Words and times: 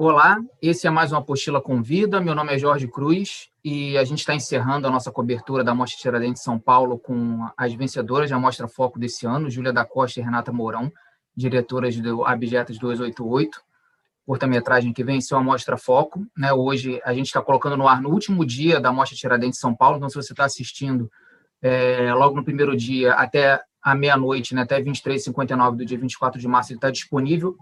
Olá, 0.00 0.38
esse 0.62 0.86
é 0.86 0.90
mais 0.90 1.10
uma 1.10 1.18
Apostila 1.18 1.60
Convida. 1.60 2.20
Meu 2.20 2.32
nome 2.32 2.54
é 2.54 2.56
Jorge 2.56 2.86
Cruz 2.86 3.50
e 3.64 3.98
a 3.98 4.04
gente 4.04 4.20
está 4.20 4.32
encerrando 4.32 4.86
a 4.86 4.90
nossa 4.92 5.10
cobertura 5.10 5.64
da 5.64 5.74
Mostra 5.74 6.00
Tiradentes 6.00 6.40
São 6.40 6.56
Paulo 6.56 7.00
com 7.00 7.44
as 7.56 7.74
vencedoras 7.74 8.30
da 8.30 8.38
Mostra 8.38 8.68
Foco 8.68 8.96
desse 8.96 9.26
ano, 9.26 9.50
Júlia 9.50 9.72
da 9.72 9.84
Costa 9.84 10.20
e 10.20 10.22
Renata 10.22 10.52
Mourão, 10.52 10.92
diretoras 11.36 11.96
do 11.96 12.24
Abjetas 12.24 12.78
288, 12.78 13.60
curta-metragem 14.24 14.92
que 14.92 15.02
venceu 15.02 15.36
a 15.36 15.42
Mostra 15.42 15.76
Foco. 15.76 16.24
Né? 16.36 16.52
Hoje 16.52 17.00
a 17.04 17.12
gente 17.12 17.26
está 17.26 17.42
colocando 17.42 17.76
no 17.76 17.88
ar 17.88 18.00
no 18.00 18.10
último 18.10 18.46
dia 18.46 18.78
da 18.78 18.92
Mostra 18.92 19.18
Tiradentes 19.18 19.58
São 19.58 19.74
Paulo, 19.74 19.96
então 19.96 20.08
se 20.08 20.14
você 20.14 20.32
está 20.32 20.44
assistindo 20.44 21.10
é, 21.60 22.14
logo 22.14 22.36
no 22.36 22.44
primeiro 22.44 22.76
dia 22.76 23.14
até 23.14 23.60
a 23.82 23.96
meia-noite, 23.96 24.54
né, 24.54 24.62
até 24.62 24.80
23h59 24.80 25.74
do 25.74 25.84
dia 25.84 25.98
24 25.98 26.40
de 26.40 26.46
março, 26.46 26.70
ele 26.70 26.78
está 26.78 26.88
disponível 26.88 27.56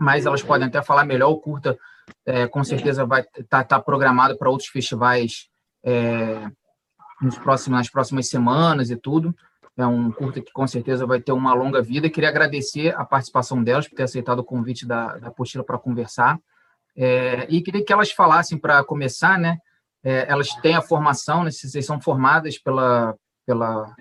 mas 0.00 0.24
elas 0.24 0.42
podem 0.42 0.66
até 0.66 0.82
falar 0.82 1.04
melhor. 1.04 1.30
O 1.30 1.38
curta, 1.38 1.78
é, 2.24 2.46
com 2.46 2.64
certeza, 2.64 3.04
vai 3.04 3.20
estar 3.20 3.44
tá, 3.44 3.64
tá 3.64 3.80
programado 3.80 4.36
para 4.38 4.48
outros 4.48 4.70
festivais 4.70 5.48
é, 5.84 6.50
nos 7.20 7.38
próximos, 7.38 7.78
nas 7.78 7.90
próximas 7.90 8.28
semanas 8.28 8.90
e 8.90 8.96
tudo. 8.96 9.36
É 9.76 9.86
um 9.86 10.10
curta 10.10 10.40
que 10.40 10.52
com 10.52 10.66
certeza 10.66 11.06
vai 11.06 11.20
ter 11.20 11.32
uma 11.32 11.52
longa 11.52 11.82
vida. 11.82 12.08
Queria 12.08 12.30
agradecer 12.30 12.94
a 12.96 13.04
participação 13.04 13.62
delas 13.62 13.86
por 13.86 13.94
ter 13.94 14.04
aceitado 14.04 14.38
o 14.38 14.44
convite 14.44 14.86
da, 14.86 15.18
da 15.18 15.28
Apostila 15.28 15.62
para 15.62 15.78
conversar. 15.78 16.38
É, 16.96 17.46
e 17.50 17.60
queria 17.60 17.84
que 17.84 17.92
elas 17.92 18.10
falassem, 18.10 18.58
para 18.58 18.82
começar, 18.82 19.38
né? 19.38 19.58
É, 20.02 20.26
elas 20.30 20.54
têm 20.56 20.74
a 20.74 20.82
formação, 20.82 21.44
né, 21.44 21.50
vocês 21.50 21.84
são 21.84 22.00
formadas 22.00 22.58
pela, 22.58 23.14
pela 23.46 23.94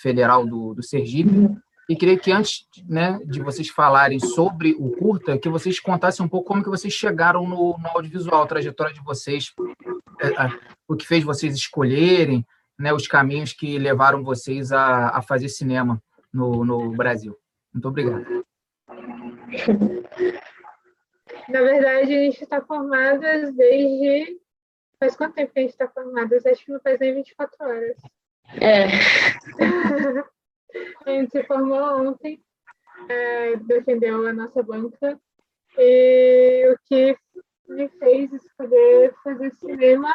Federal 0.00 0.46
do, 0.46 0.72
do 0.72 0.82
Sergipe, 0.84 1.50
e 1.88 1.96
queria 1.96 2.18
que 2.18 2.30
antes 2.30 2.66
né, 2.88 3.18
de 3.24 3.40
vocês 3.40 3.68
falarem 3.68 4.20
sobre 4.20 4.74
o 4.78 4.90
curta, 4.90 5.38
que 5.38 5.48
vocês 5.48 5.80
contassem 5.80 6.24
um 6.24 6.28
pouco 6.28 6.48
como 6.48 6.62
que 6.62 6.70
vocês 6.70 6.92
chegaram 6.92 7.46
no, 7.46 7.76
no 7.78 7.88
audiovisual, 7.88 8.42
a 8.42 8.46
trajetória 8.46 8.94
de 8.94 9.02
vocês, 9.02 9.52
é, 10.20 10.28
o 10.86 10.96
que 10.96 11.06
fez 11.06 11.24
vocês 11.24 11.54
escolherem, 11.54 12.46
né, 12.78 12.92
os 12.92 13.06
caminhos 13.06 13.52
que 13.52 13.78
levaram 13.78 14.22
vocês 14.22 14.72
a, 14.72 15.08
a 15.08 15.22
fazer 15.22 15.48
cinema 15.48 16.02
no, 16.32 16.64
no 16.64 16.90
Brasil. 16.92 17.36
Muito 17.72 17.88
obrigado. 17.88 18.44
Na 21.48 21.60
verdade, 21.60 22.14
a 22.14 22.20
gente 22.20 22.42
está 22.42 22.60
formadas 22.60 23.52
desde. 23.54 24.40
Faz 24.98 25.16
quanto 25.16 25.34
tempo 25.34 25.52
que 25.52 25.58
a 25.58 25.62
gente 25.62 25.72
está 25.72 25.88
formadas? 25.88 26.46
Acho 26.46 26.64
que 26.64 26.72
não 26.72 26.80
faz 26.80 26.98
nem 27.00 27.14
24 27.14 27.56
horas. 27.60 27.96
É. 28.60 28.86
A 31.04 31.10
gente 31.10 31.30
se 31.30 31.44
formou 31.44 32.08
ontem, 32.08 32.42
é, 33.08 33.56
defendeu 33.56 34.26
a 34.26 34.32
nossa 34.32 34.62
banca, 34.62 35.20
e 35.78 36.72
o 36.72 36.78
que 36.86 37.16
me 37.68 37.88
fez 37.88 38.32
escolher 38.32 39.14
fazer 39.22 39.50
cinema. 39.54 40.12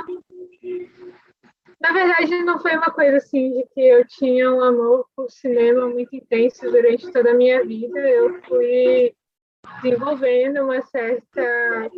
Na 1.80 1.92
verdade, 1.92 2.44
não 2.44 2.60
foi 2.60 2.76
uma 2.76 2.92
coisa 2.92 3.18
assim 3.18 3.52
de 3.54 3.68
que 3.74 3.82
eu 3.82 4.06
tinha 4.08 4.52
um 4.52 4.62
amor 4.62 5.08
por 5.16 5.30
cinema 5.30 5.88
muito 5.88 6.16
intenso 6.16 6.70
durante 6.72 7.12
toda 7.12 7.32
a 7.32 7.36
minha 7.36 7.64
vida. 7.66 8.00
Eu 8.00 8.42
fui 8.44 9.16
desenvolvendo 9.82 10.64
uma 10.64 10.82
certa 10.84 11.92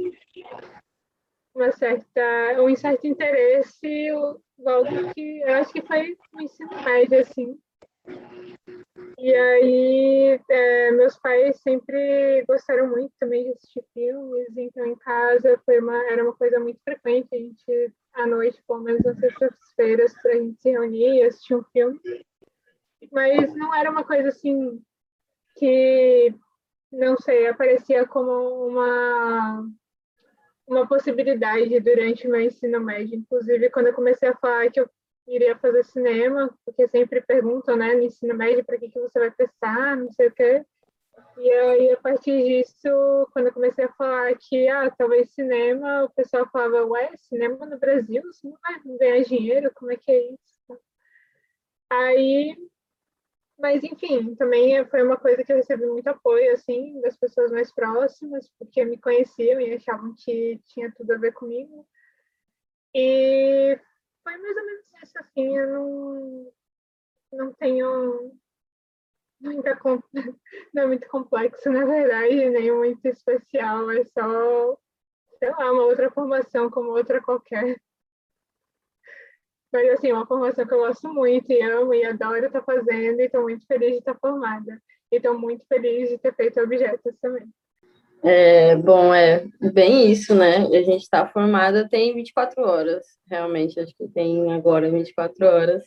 uma 1.54 1.72
certa 1.72 2.62
um 2.62 2.76
certo 2.76 3.06
interesse 3.06 4.12
logo 4.58 5.14
que 5.14 5.42
eu 5.42 5.54
acho 5.56 5.72
que 5.73 5.82
foi 5.82 6.18
no 6.34 6.42
ensino 6.42 6.84
médio 6.84 7.20
assim 7.20 7.60
e 9.18 9.36
aí, 9.36 10.40
é, 10.50 10.92
meus 10.92 11.18
pais 11.18 11.60
sempre 11.62 12.44
gostaram 12.48 12.88
muito 12.88 13.11
também 13.20 13.44
de 13.44 13.52
assistir 13.52 13.83
filmes, 13.94 14.48
então 14.56 14.86
em 14.86 14.95
casa 14.95 15.61
foi 15.66 15.80
uma, 15.80 15.98
era 16.10 16.23
uma 16.23 16.33
coisa 16.33 16.58
muito 16.58 16.80
frequente. 16.83 17.28
A 17.33 17.38
gente, 17.38 17.94
à 18.14 18.26
noite, 18.26 18.64
pelo 18.66 18.80
menos 18.80 19.04
nas 19.04 19.20
sextas-feiras, 19.20 20.16
a 20.26 20.36
gente 20.36 20.61
se 20.61 20.72
reunia 20.72 21.16
e 21.16 21.23
assistia 21.23 21.58
um 21.58 21.64
filme. 21.66 22.00
Mas 23.11 23.54
não 23.56 23.76
era 23.76 23.92
uma 23.92 24.06
coisa 24.06 24.30
assim 24.30 24.82
que, 25.58 26.33
não 26.89 27.17
sei, 27.17 27.48
aparecia 27.48 28.08
como 28.08 28.67
uma, 28.67 29.70
uma 30.66 30.88
possibilidade 30.88 31.78
durante 31.82 32.26
o 32.26 32.32
meu 32.32 32.39
ensino 32.39 32.80
médio. 32.80 33.17
Inclusive, 33.17 33.70
quando 33.70 33.88
eu 33.88 33.94
comecei 33.94 34.30
a 34.30 34.38
falar 34.38 34.72
que 34.72 34.80
eu 34.80 34.89
iria 35.28 35.58
fazer 35.58 35.84
cinema, 35.86 36.54
porque 36.66 36.88
sempre 36.88 37.22
perguntam, 37.22 37.76
né, 37.76 37.94
no 37.94 38.04
ensino 38.04 38.36
médio, 38.36 38.66
para 38.66 38.78
que, 38.78 38.90
que 38.90 39.00
você 39.00 39.20
vai 39.20 39.32
prestar, 39.32 39.96
não 39.96 40.12
sei 40.12 40.28
o 40.28 40.32
quê. 40.32 40.66
E 41.38 41.52
aí, 41.52 41.92
a 41.92 41.98
partir 41.98 42.44
disso, 42.44 43.28
quando 43.32 43.48
eu 43.48 43.54
comecei 43.54 43.86
a 43.86 43.94
falar 43.94 44.36
que, 44.38 44.68
ah, 44.68 44.90
talvez 44.92 45.30
cinema, 45.32 46.04
o 46.04 46.10
pessoal 46.10 46.50
falava, 46.52 46.86
ué, 46.86 47.12
cinema 47.18 47.66
no 47.66 47.78
Brasil, 47.78 48.22
você 48.24 48.48
não 48.48 48.58
vai 48.62 48.98
ganhar 48.98 49.24
dinheiro, 49.24 49.72
como 49.76 49.92
é 49.92 49.98
que 49.98 50.12
é 50.12 50.34
isso? 50.34 50.82
Aí, 51.90 52.56
mas 53.58 53.84
enfim, 53.84 54.36
também 54.36 54.86
foi 54.86 55.04
uma 55.04 55.18
coisa 55.18 55.44
que 55.44 55.52
eu 55.52 55.58
recebi 55.58 55.86
muito 55.86 56.08
apoio, 56.08 56.54
assim, 56.54 57.00
das 57.02 57.18
pessoas 57.18 57.52
mais 57.52 57.72
próximas, 57.74 58.50
porque 58.58 58.84
me 58.86 58.98
conheciam 58.98 59.60
e 59.60 59.74
achavam 59.74 60.14
que 60.18 60.60
tinha 60.66 60.92
tudo 60.96 61.12
a 61.14 61.18
ver 61.18 61.34
comigo. 61.34 61.88
E 62.94 63.80
foi 64.30 64.38
mais 64.38 64.58
ou 64.58 64.66
menos 64.66 64.86
isso, 65.04 65.20
assim, 65.20 65.58
eu 65.58 65.67
não, 65.67 66.54
não 67.34 67.54
tenho 67.54 68.38
muita, 69.40 69.80
não 70.73 70.84
é 70.84 70.86
muito 70.86 71.08
complexo, 71.08 71.72
na 71.72 71.86
verdade, 71.86 72.50
nem 72.50 72.72
muito 72.72 73.06
especial, 73.08 73.89
é 73.89 74.04
só, 74.06 74.78
sei 75.39 75.50
lá, 75.50 75.72
uma 75.72 75.84
outra 75.84 76.12
formação 76.12 76.70
como 76.70 76.92
outra 76.92 77.22
qualquer. 77.22 77.82
Mas, 79.72 79.89
assim, 79.92 80.12
uma 80.12 80.26
formação 80.26 80.66
que 80.66 80.73
eu 80.73 80.80
gosto 80.80 81.14
muito 81.14 81.52
e 81.52 81.62
amo 81.62 81.94
e 81.94 82.04
adoro 82.04 82.45
estar 82.45 82.64
fazendo 82.64 83.20
e 83.20 83.26
estou 83.26 83.44
muito 83.44 83.66
feliz 83.68 83.92
de 83.92 83.98
estar 84.00 84.18
formada. 84.20 84.82
E 85.12 85.18
estou 85.18 85.38
muito 85.38 85.64
feliz 85.68 86.10
de 86.10 86.18
ter 86.18 86.36
feito 86.36 86.60
objetos 86.60 87.16
também. 87.22 87.52
É, 88.24 88.76
bom, 88.76 89.14
é 89.14 89.46
bem 89.74 90.12
isso, 90.12 90.36
né? 90.36 90.58
A 90.58 90.84
gente 90.84 91.04
está 91.04 91.26
formada 91.28 91.88
tem 91.88 92.14
24 92.14 92.62
horas, 92.64 93.06
realmente, 93.30 93.80
acho 93.80 93.96
que 93.96 94.08
tem 94.10 94.52
agora 94.52 94.92
24 94.92 95.46
horas. 95.46 95.84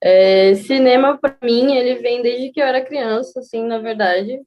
É, 0.00 0.54
cinema, 0.54 1.18
para 1.18 1.36
mim, 1.42 1.74
ele 1.76 1.96
vem 1.96 2.22
desde 2.22 2.50
que 2.52 2.60
eu 2.60 2.66
era 2.66 2.84
criança, 2.84 3.40
assim, 3.40 3.64
na 3.64 3.78
verdade. 3.78 4.40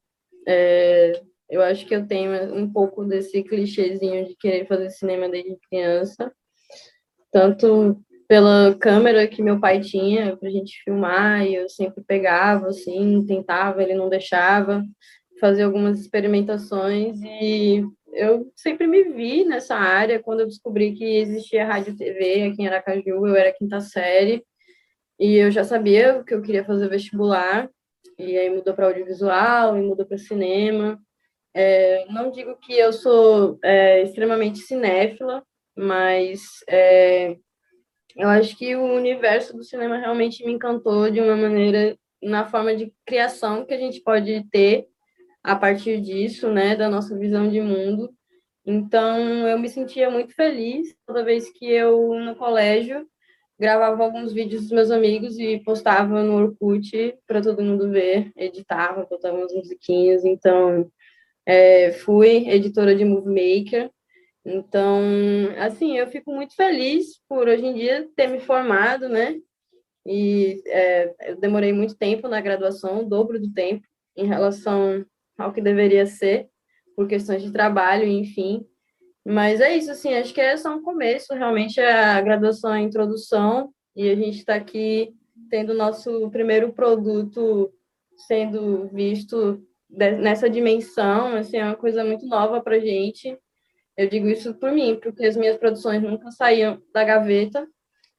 É, 0.47 1.21
eu 1.49 1.61
acho 1.61 1.85
que 1.85 1.95
eu 1.95 2.07
tenho 2.07 2.55
um 2.55 2.71
pouco 2.71 3.05
desse 3.05 3.43
clichêzinho 3.43 4.25
de 4.25 4.35
querer 4.35 4.65
fazer 4.65 4.89
cinema 4.89 5.29
desde 5.29 5.57
criança, 5.69 6.31
tanto 7.31 8.01
pela 8.27 8.73
câmera 8.79 9.27
que 9.27 9.43
meu 9.43 9.59
pai 9.59 9.81
tinha 9.81 10.37
para 10.37 10.47
a 10.47 10.51
gente 10.51 10.81
filmar, 10.83 11.45
e 11.45 11.55
eu 11.55 11.69
sempre 11.69 12.01
pegava, 12.03 12.69
assim, 12.69 13.25
tentava, 13.27 13.83
ele 13.83 13.93
não 13.93 14.09
deixava 14.09 14.83
fazer 15.41 15.63
algumas 15.63 15.99
experimentações 15.99 17.19
e 17.23 17.83
eu 18.13 18.51
sempre 18.55 18.85
me 18.85 19.03
vi 19.05 19.43
nessa 19.43 19.75
área 19.75 20.21
quando 20.21 20.41
eu 20.41 20.47
descobri 20.47 20.93
que 20.93 21.03
existia 21.03 21.65
rádio 21.65 21.97
TV 21.97 22.43
aqui 22.43 22.61
em 22.61 22.67
Aracaju, 22.67 23.25
eu 23.25 23.35
era 23.35 23.51
quinta 23.51 23.81
série 23.81 24.45
e 25.19 25.37
eu 25.37 25.49
já 25.49 25.63
sabia 25.63 26.23
que 26.23 26.33
eu 26.33 26.43
queria 26.43 26.63
fazer 26.63 26.87
vestibular 26.87 27.67
e 28.19 28.37
aí 28.37 28.51
mudou 28.51 28.75
para 28.75 28.85
audiovisual 28.85 29.75
e 29.75 29.81
mudou 29.81 30.05
para 30.05 30.17
cinema. 30.17 30.99
É, 31.55 32.05
não 32.05 32.29
digo 32.29 32.55
que 32.57 32.73
eu 32.73 32.93
sou 32.93 33.57
é, 33.63 34.03
extremamente 34.03 34.59
cinéfila, 34.59 35.43
mas 35.75 36.41
é, 36.69 37.35
eu 38.15 38.29
acho 38.29 38.55
que 38.55 38.75
o 38.75 38.83
universo 38.83 39.57
do 39.57 39.63
cinema 39.63 39.97
realmente 39.97 40.45
me 40.45 40.51
encantou 40.51 41.09
de 41.09 41.19
uma 41.19 41.35
maneira 41.35 41.97
na 42.21 42.45
forma 42.45 42.75
de 42.75 42.93
criação 43.05 43.65
que 43.65 43.73
a 43.73 43.77
gente 43.77 44.01
pode 44.01 44.45
ter 44.51 44.90
a 45.43 45.55
partir 45.55 45.99
disso, 46.01 46.51
né, 46.51 46.75
da 46.75 46.89
nossa 46.89 47.17
visão 47.17 47.49
de 47.49 47.61
mundo. 47.61 48.13
Então, 48.65 49.47
eu 49.47 49.57
me 49.57 49.67
sentia 49.69 50.09
muito 50.09 50.35
feliz 50.35 50.95
toda 51.05 51.23
vez 51.23 51.51
que 51.51 51.65
eu, 51.65 52.13
no 52.13 52.35
colégio, 52.35 53.07
gravava 53.59 54.03
alguns 54.03 54.33
vídeos 54.33 54.63
dos 54.63 54.71
meus 54.71 54.91
amigos 54.91 55.37
e 55.39 55.59
postava 55.59 56.23
no 56.23 56.35
Orkut 56.35 57.15
para 57.27 57.41
todo 57.41 57.63
mundo 57.63 57.89
ver, 57.89 58.31
editava, 58.35 59.05
botava 59.09 59.37
umas 59.37 59.53
musiquinhas. 59.53 60.25
Então, 60.25 60.91
é, 61.45 61.91
fui 61.91 62.49
editora 62.49 62.95
de 62.95 63.05
Movie 63.05 63.63
Maker. 63.63 63.91
Então, 64.45 64.99
assim, 65.57 65.97
eu 65.97 66.07
fico 66.07 66.33
muito 66.33 66.55
feliz 66.55 67.19
por 67.27 67.47
hoje 67.47 67.65
em 67.65 67.73
dia 67.73 68.09
ter 68.15 68.27
me 68.27 68.39
formado, 68.39 69.07
né? 69.07 69.39
E 70.05 70.61
é, 70.65 71.13
eu 71.29 71.37
demorei 71.37 71.71
muito 71.71 71.95
tempo 71.95 72.27
na 72.27 72.41
graduação, 72.41 73.01
o 73.01 73.09
dobro 73.09 73.39
do 73.39 73.51
tempo 73.53 73.85
em 74.17 74.25
relação 74.25 75.05
ao 75.41 75.53
que 75.53 75.61
deveria 75.61 76.05
ser, 76.05 76.47
por 76.95 77.07
questões 77.07 77.41
de 77.43 77.51
trabalho, 77.51 78.05
enfim. 78.05 78.65
Mas 79.25 79.61
é 79.61 79.75
isso, 79.75 79.91
assim, 79.91 80.13
acho 80.13 80.33
que 80.33 80.41
é 80.41 80.57
só 80.57 80.75
um 80.75 80.81
começo, 80.81 81.33
realmente 81.33 81.79
a 81.79 82.19
graduação 82.21 82.73
é 82.73 82.77
a 82.77 82.81
introdução, 82.81 83.71
e 83.95 84.09
a 84.09 84.15
gente 84.15 84.39
está 84.39 84.55
aqui 84.55 85.13
tendo 85.49 85.73
nosso 85.73 86.29
primeiro 86.31 86.71
produto 86.73 87.71
sendo 88.27 88.87
visto 88.93 89.61
nessa 89.89 90.49
dimensão, 90.49 91.35
assim, 91.35 91.57
é 91.57 91.65
uma 91.65 91.75
coisa 91.75 92.03
muito 92.03 92.25
nova 92.25 92.61
para 92.61 92.77
a 92.77 92.79
gente. 92.79 93.37
Eu 93.97 94.07
digo 94.07 94.27
isso 94.27 94.53
por 94.55 94.71
mim, 94.71 94.97
porque 95.01 95.25
as 95.25 95.35
minhas 95.35 95.57
produções 95.57 96.01
nunca 96.01 96.31
saíam 96.31 96.81
da 96.93 97.03
gaveta. 97.03 97.67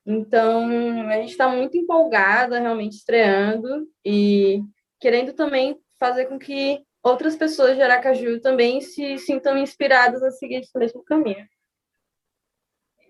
Então, 0.04 0.66
a 1.08 1.16
gente 1.16 1.30
está 1.30 1.48
muito 1.48 1.76
empolgada, 1.76 2.58
realmente 2.58 2.96
estreando 2.96 3.86
e 4.04 4.60
querendo 5.00 5.32
também 5.32 5.78
fazer 5.98 6.26
com 6.26 6.38
que 6.38 6.82
outras 7.02 7.36
pessoas 7.36 7.76
de 7.76 7.82
Aracaju 7.82 8.40
também 8.40 8.80
se 8.80 9.18
sintam 9.18 9.58
inspiradas 9.58 10.22
a 10.22 10.30
seguir 10.30 10.56
esse 10.56 10.76
mesmo 10.78 11.02
caminho. 11.02 11.46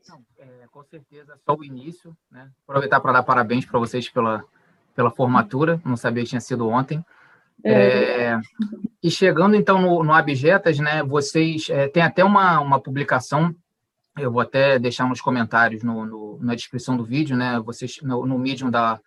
Não, 0.09 0.25
é, 0.39 0.67
com 0.71 0.83
certeza, 0.85 1.39
só 1.45 1.55
o 1.55 1.65
início. 1.65 2.17
Né? 2.31 2.51
Aproveitar 2.67 3.01
para 3.01 3.13
dar 3.13 3.23
parabéns 3.23 3.65
para 3.65 3.79
vocês 3.79 4.09
pela, 4.09 4.45
pela 4.95 5.11
formatura, 5.11 5.81
não 5.85 5.97
sabia 5.97 6.23
que 6.23 6.31
tinha 6.31 6.41
sido 6.41 6.69
ontem. 6.69 7.05
É. 7.65 7.73
É, 7.73 8.41
e 9.03 9.11
chegando 9.11 9.55
então 9.55 9.81
no, 9.81 10.03
no 10.03 10.13
Abjetas, 10.13 10.79
né, 10.79 11.03
vocês 11.03 11.69
é, 11.71 11.87
tem 11.87 12.03
até 12.03 12.25
uma, 12.25 12.59
uma 12.61 12.81
publicação, 12.81 13.55
eu 14.19 14.33
vou 14.33 14.41
até 14.41 14.79
deixar 14.79 15.09
nos 15.09 15.21
comentários 15.21 15.83
no, 15.83 16.05
no 16.05 16.39
na 16.41 16.57
descrição 16.57 16.97
do 16.97 17.05
vídeo, 17.05 17.37
né, 17.37 17.61
vocês 17.61 18.01
no, 18.03 18.27
no 18.27 18.39
Medium 18.39 18.69
da 18.69 19.01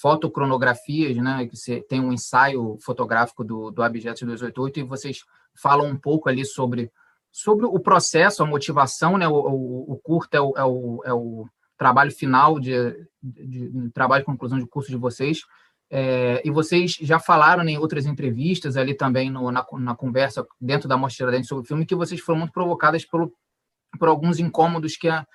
fotocronografias, 0.00 1.16
né, 1.16 1.46
que 1.46 1.56
você 1.56 1.80
tem 1.80 2.00
um 2.00 2.12
ensaio 2.12 2.78
fotográfico 2.80 3.42
do, 3.42 3.70
do 3.70 3.82
Abjetas 3.82 4.20
288 4.20 4.80
e 4.80 4.82
vocês 4.84 5.24
falam 5.54 5.88
um 5.88 5.96
pouco 5.96 6.28
ali 6.28 6.44
sobre, 6.44 6.90
sobre 7.32 7.66
o 7.66 7.80
processo, 7.80 8.42
a 8.42 8.46
motivação, 8.46 9.18
né, 9.18 9.26
o, 9.26 9.34
o, 9.34 9.92
o 9.92 9.96
curto 9.98 10.34
é 10.36 10.40
o, 10.40 10.54
é 10.56 10.64
o, 10.64 11.02
é 11.04 11.12
o 11.12 11.48
trabalho 11.76 12.12
final 12.12 12.60
de, 12.60 12.72
de, 13.22 13.70
de 13.70 13.90
trabalho 13.90 14.22
de 14.22 14.26
conclusão 14.26 14.58
de 14.58 14.66
curso 14.66 14.88
de 14.88 14.96
vocês, 14.96 15.40
é, 15.90 16.42
e 16.44 16.50
vocês 16.50 16.92
já 17.00 17.18
falaram 17.18 17.66
em 17.66 17.78
outras 17.78 18.06
entrevistas 18.06 18.76
ali 18.76 18.94
também 18.94 19.30
no, 19.30 19.50
na, 19.50 19.66
na, 19.72 19.96
conversa 19.96 20.46
dentro 20.60 20.86
da 20.86 20.98
Mostra 20.98 21.24
Tiradentes 21.24 21.48
sobre 21.48 21.64
o 21.64 21.66
filme 21.66 21.86
que 21.86 21.94
vocês 21.94 22.20
foram 22.20 22.40
muito 22.40 22.52
provocadas 22.52 23.06
pelo, 23.06 23.32
por 23.98 24.08
alguns 24.08 24.38
incômodos 24.38 24.96
que 24.96 25.08
a, 25.08 25.26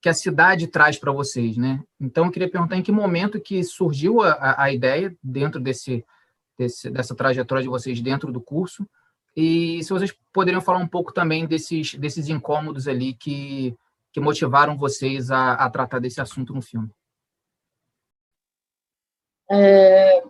que 0.00 0.08
a 0.08 0.14
cidade 0.14 0.66
traz 0.66 0.98
para 0.98 1.12
vocês, 1.12 1.56
né? 1.56 1.82
Então 2.00 2.26
eu 2.26 2.30
queria 2.30 2.50
perguntar 2.50 2.76
em 2.76 2.82
que 2.82 2.92
momento 2.92 3.40
que 3.40 3.64
surgiu 3.64 4.22
a, 4.22 4.62
a 4.62 4.72
ideia 4.72 5.16
dentro 5.22 5.60
desse, 5.60 6.04
desse, 6.56 6.90
dessa 6.90 7.14
trajetória 7.14 7.62
de 7.62 7.68
vocês 7.68 8.00
dentro 8.00 8.32
do 8.32 8.40
curso 8.40 8.86
e 9.36 9.82
se 9.82 9.90
vocês 9.90 10.14
poderiam 10.32 10.60
falar 10.60 10.78
um 10.78 10.88
pouco 10.88 11.12
também 11.12 11.46
desses, 11.46 11.94
desses 11.94 12.28
incômodos 12.28 12.86
ali 12.88 13.14
que, 13.14 13.76
que 14.12 14.20
motivaram 14.20 14.76
vocês 14.76 15.30
a, 15.30 15.54
a 15.54 15.70
tratar 15.70 16.00
desse 16.00 16.20
assunto 16.20 16.52
no 16.52 16.62
filme. 16.62 16.90
É, 19.50 20.22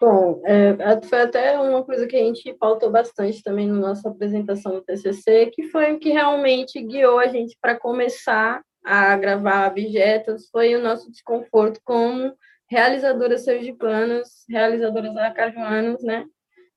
bom, 0.00 0.40
é, 0.44 1.00
foi 1.02 1.22
até 1.22 1.58
uma 1.58 1.82
coisa 1.82 2.06
que 2.06 2.14
a 2.14 2.20
gente 2.20 2.52
pautou 2.54 2.90
bastante 2.90 3.42
também 3.42 3.66
na 3.66 3.74
nossa 3.74 4.08
apresentação 4.08 4.72
do 4.72 4.82
TCC, 4.82 5.50
que 5.52 5.64
foi 5.64 5.92
o 5.92 5.98
que 5.98 6.10
realmente 6.10 6.80
guiou 6.80 7.18
a 7.18 7.26
gente 7.26 7.56
para 7.60 7.78
começar 7.78 8.62
a 8.84 9.16
gravar 9.16 9.70
objetos, 9.70 10.48
foi 10.50 10.74
o 10.74 10.82
nosso 10.82 11.10
desconforto 11.10 11.80
como 11.84 12.34
realizadoras 12.68 13.44
sergipanas, 13.44 14.44
realizadoras 14.48 15.16
aracajuanas, 15.16 16.02
né? 16.02 16.24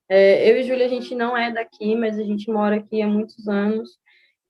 É, 0.07 0.49
eu 0.49 0.57
e 0.57 0.63
Júlia, 0.63 0.85
a 0.85 0.89
gente 0.89 1.15
não 1.15 1.35
é 1.35 1.51
daqui, 1.51 1.95
mas 1.95 2.19
a 2.19 2.23
gente 2.23 2.51
mora 2.51 2.75
aqui 2.75 3.01
há 3.01 3.07
muitos 3.07 3.47
anos 3.47 3.89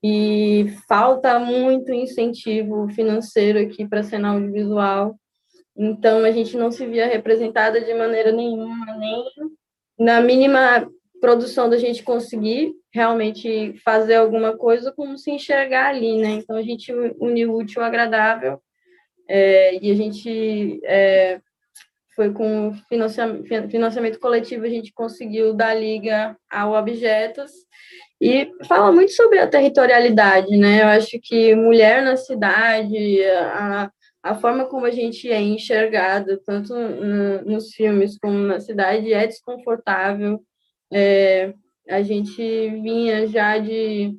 e 0.03 0.67
falta 0.87 1.39
muito 1.39 1.93
incentivo 1.93 2.89
financeiro 2.89 3.59
aqui 3.59 3.87
para 3.87 4.01
a 4.01 4.03
cena 4.03 4.29
audiovisual. 4.29 5.15
Então, 5.77 6.23
a 6.23 6.31
gente 6.31 6.57
não 6.57 6.71
se 6.71 6.85
via 6.85 7.07
representada 7.07 7.79
de 7.81 7.93
maneira 7.93 8.31
nenhuma, 8.31 8.85
nem 8.97 9.23
na 9.97 10.21
mínima 10.21 10.89
produção 11.25 11.67
da 11.67 11.77
gente 11.77 12.03
conseguir 12.03 12.71
realmente 12.93 13.73
fazer 13.83 14.13
alguma 14.13 14.55
coisa, 14.55 14.91
como 14.91 15.17
se 15.17 15.31
enxergar 15.31 15.87
ali, 15.87 16.21
né? 16.21 16.29
Então, 16.33 16.55
a 16.55 16.61
gente 16.61 16.93
uniu 17.19 17.51
o 17.51 17.57
útil 17.57 17.81
ao 17.81 17.87
agradável 17.87 18.61
é, 19.27 19.75
e 19.83 19.89
a 19.89 19.95
gente 19.95 20.79
é, 20.83 21.41
foi 22.15 22.31
com 22.31 22.75
financiamento, 22.87 23.71
financiamento 23.71 24.19
coletivo, 24.19 24.65
a 24.65 24.69
gente 24.69 24.93
conseguiu 24.93 25.51
dar 25.55 25.73
liga 25.73 26.37
ao 26.47 26.73
Objetos 26.73 27.51
e 28.21 28.51
fala 28.67 28.91
muito 28.91 29.11
sobre 29.13 29.39
a 29.39 29.47
territorialidade, 29.47 30.55
né? 30.55 30.83
Eu 30.83 30.87
acho 30.89 31.19
que 31.23 31.55
mulher 31.55 32.03
na 32.03 32.15
cidade, 32.15 33.23
a, 33.23 33.89
a 34.21 34.35
forma 34.35 34.65
como 34.65 34.85
a 34.85 34.91
gente 34.91 35.27
é 35.31 35.41
enxergado, 35.41 36.39
tanto 36.45 36.75
no, 36.75 37.41
nos 37.45 37.73
filmes 37.73 38.15
como 38.19 38.37
na 38.37 38.59
cidade, 38.59 39.11
é 39.11 39.25
desconfortável. 39.25 40.39
É, 40.97 41.53
a 41.89 42.01
gente 42.01 42.41
vinha 42.41 43.27
já 43.27 43.57
de. 43.57 44.17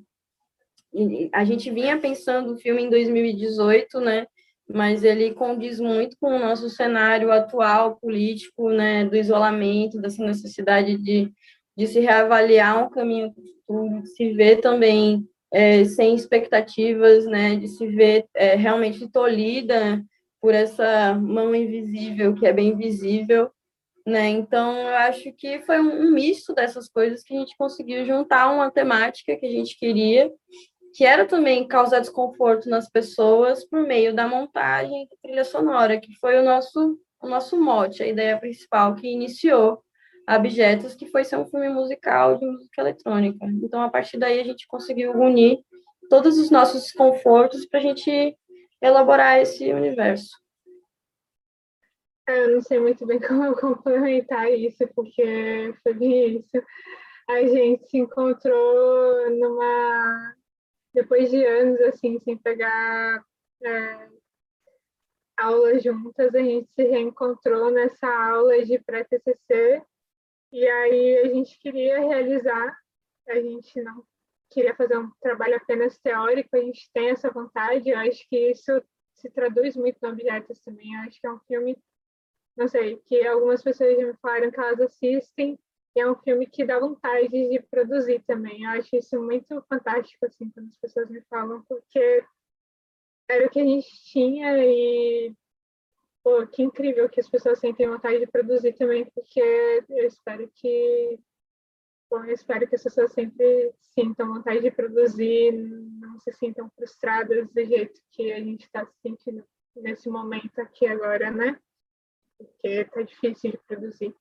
A 1.32 1.42
gente 1.42 1.70
vinha 1.70 1.98
pensando 1.98 2.52
o 2.52 2.56
filme 2.58 2.82
em 2.82 2.90
2018, 2.90 3.98
né? 4.00 4.26
Mas 4.68 5.04
ele 5.04 5.32
condiz 5.32 5.80
muito 5.80 6.16
com 6.20 6.36
o 6.36 6.38
nosso 6.38 6.68
cenário 6.68 7.32
atual 7.32 7.96
político, 7.96 8.68
né? 8.68 9.06
Do 9.06 9.16
isolamento, 9.16 9.98
dessa 9.98 10.22
necessidade 10.22 10.98
de, 10.98 11.32
de 11.74 11.86
se 11.86 12.00
reavaliar 12.00 12.84
um 12.84 12.90
caminho 12.90 13.32
de 13.34 14.08
se 14.10 14.32
ver 14.34 14.60
também 14.60 15.26
é, 15.52 15.84
sem 15.84 16.14
expectativas, 16.14 17.24
né, 17.24 17.56
de 17.56 17.68
se 17.68 17.86
ver 17.86 18.26
é, 18.34 18.54
realmente 18.54 19.08
tolhida 19.08 20.04
por 20.40 20.54
essa 20.54 21.14
mão 21.14 21.54
invisível 21.54 22.34
que 22.34 22.46
é 22.46 22.52
bem 22.52 22.76
visível, 22.76 23.50
né? 24.06 24.28
Então, 24.28 24.78
eu 24.78 24.94
acho 24.96 25.32
que 25.32 25.60
foi 25.62 25.80
um, 25.80 26.06
um 26.06 26.12
misto 26.12 26.54
dessas 26.54 26.88
coisas 26.88 27.22
que 27.22 27.34
a 27.34 27.38
gente 27.38 27.56
conseguiu 27.56 28.04
juntar 28.06 28.52
uma 28.52 28.70
temática 28.70 29.36
que 29.36 29.46
a 29.46 29.50
gente 29.50 29.76
queria, 29.78 30.30
que 30.94 31.04
era 31.04 31.26
também 31.26 31.66
causar 31.66 32.00
desconforto 32.00 32.70
nas 32.70 32.88
pessoas 32.88 33.64
por 33.68 33.86
meio 33.86 34.14
da 34.14 34.28
montagem 34.28 35.08
da 35.10 35.16
trilha 35.22 35.44
sonora, 35.44 36.00
que 36.00 36.14
foi 36.18 36.38
o 36.38 36.44
nosso 36.44 36.98
o 37.18 37.28
nosso 37.28 37.60
mote, 37.60 38.02
a 38.02 38.06
ideia 38.06 38.38
principal 38.38 38.94
que 38.94 39.08
iniciou 39.08 39.82
Abjetos, 40.26 40.96
que 40.96 41.06
foi 41.06 41.22
ser 41.24 41.36
um 41.36 41.46
filme 41.46 41.68
musical 41.68 42.36
de 42.36 42.44
música 42.44 42.80
eletrônica. 42.80 43.46
Então, 43.62 43.80
a 43.80 43.88
partir 43.88 44.18
daí, 44.18 44.40
a 44.40 44.44
gente 44.44 44.66
conseguiu 44.66 45.12
unir 45.12 45.60
todos 46.10 46.36
os 46.36 46.50
nossos 46.50 46.82
desconfortos 46.82 47.64
para 47.66 47.78
a 47.78 47.82
gente 47.82 48.36
elaborar 48.82 49.38
esse 49.38 49.72
universo. 49.72 50.30
Eu 52.26 52.54
não 52.54 52.60
sei 52.60 52.78
muito 52.78 53.06
bem 53.06 53.20
como 53.20 53.54
complementar 53.56 54.52
isso, 54.52 54.86
porque 54.94 55.74
foi 55.82 55.94
bem 55.94 56.38
isso. 56.38 56.66
A 57.28 57.42
gente 57.42 57.86
se 57.88 57.98
encontrou 57.98 59.30
numa. 59.30 60.34
Depois 60.94 61.30
de 61.30 61.44
anos, 61.44 61.80
assim, 61.82 62.18
sem 62.20 62.38
pegar 62.38 63.22
é, 63.62 64.08
aulas 65.36 65.82
juntas, 65.82 66.34
a 66.34 66.38
gente 66.38 66.68
se 66.74 66.84
reencontrou 66.84 67.70
nessa 67.70 68.06
aula 68.06 68.64
de 68.64 68.78
pré-TCC 68.78 69.82
e 70.52 70.66
aí 70.66 71.18
a 71.18 71.28
gente 71.28 71.58
queria 71.58 72.00
realizar, 72.00 72.76
a 73.28 73.34
gente 73.34 73.80
não 73.82 74.04
queria 74.50 74.74
fazer 74.74 74.96
um 74.96 75.10
trabalho 75.20 75.56
apenas 75.56 75.98
teórico, 75.98 76.56
a 76.56 76.60
gente 76.60 76.90
tem 76.92 77.10
essa 77.10 77.30
vontade, 77.30 77.90
eu 77.90 77.98
acho 77.98 78.26
que 78.28 78.50
isso 78.50 78.82
se 79.16 79.28
traduz 79.30 79.76
muito 79.76 79.98
no 80.00 80.10
Objetos 80.10 80.60
também, 80.60 80.94
eu 80.94 81.00
acho 81.00 81.20
que 81.20 81.26
é 81.26 81.32
um 81.32 81.40
filme, 81.40 81.76
não 82.56 82.68
sei, 82.68 82.96
que 83.06 83.26
algumas 83.26 83.62
pessoas 83.62 83.96
já 83.96 84.06
me 84.06 84.14
falaram 84.14 84.50
que 84.50 84.60
elas 84.60 84.80
assistem, 84.80 85.58
e 85.94 86.00
é 86.00 86.10
um 86.10 86.16
filme 86.16 86.46
que 86.46 86.64
dá 86.64 86.78
vontade 86.78 87.28
de 87.28 87.60
produzir 87.70 88.22
também, 88.26 88.64
eu 88.64 88.70
acho 88.70 88.96
isso 88.96 89.20
muito 89.20 89.62
fantástico, 89.68 90.26
assim, 90.26 90.50
quando 90.50 90.68
as 90.68 90.76
pessoas 90.76 91.10
me 91.10 91.20
falam, 91.22 91.62
porque 91.68 92.24
era 93.28 93.46
o 93.46 93.50
que 93.50 93.60
a 93.60 93.64
gente 93.64 93.88
tinha 94.04 94.64
e 94.64 95.34
Pô, 96.22 96.44
que 96.44 96.60
incrível 96.60 97.08
que 97.08 97.20
as 97.20 97.28
pessoas 97.28 97.60
sentem 97.60 97.88
vontade 97.88 98.18
de 98.18 98.26
produzir 98.26 98.72
também, 98.72 99.04
porque 99.14 99.40
eu 99.88 100.06
espero 100.08 100.50
que 100.56 101.20
Bom, 102.10 102.24
eu 102.24 102.34
espero 102.34 102.66
que 102.68 102.74
as 102.74 102.82
pessoas 102.82 103.12
sempre 103.12 103.72
sintam 103.80 104.34
vontade 104.34 104.60
de 104.60 104.70
produzir, 104.70 105.52
não 105.52 106.18
se 106.20 106.32
sintam 106.32 106.70
frustradas 106.70 107.48
do 107.48 107.64
jeito 107.64 108.00
que 108.10 108.32
a 108.32 108.40
gente 108.40 108.64
está 108.64 108.84
se 108.84 108.92
sentindo 109.02 109.44
nesse 109.74 110.08
momento 110.08 110.58
aqui 110.60 110.86
agora, 110.86 111.30
né? 111.30 111.60
Porque 112.38 112.68
está 112.68 113.02
difícil 113.02 113.52
de 113.52 113.58
produzir. 113.66 114.14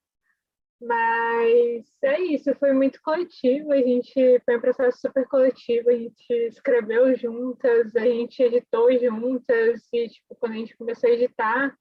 Mas 0.82 1.86
é 2.04 2.20
isso, 2.20 2.54
foi 2.56 2.74
muito 2.74 3.02
coletivo, 3.02 3.72
a 3.72 3.78
gente 3.78 4.40
foi 4.44 4.58
um 4.58 4.62
processo 4.62 5.00
super 5.00 5.26
coletivo, 5.28 5.90
a 5.90 5.94
gente 5.94 6.34
escreveu 6.50 7.16
juntas, 7.16 7.96
a 7.96 8.02
gente 8.02 8.44
editou 8.44 8.92
juntas, 9.00 9.88
e 9.94 10.10
tipo, 10.10 10.36
quando 10.36 10.52
a 10.52 10.58
gente 10.58 10.76
começou 10.76 11.10
a 11.10 11.14
editar, 11.14 11.76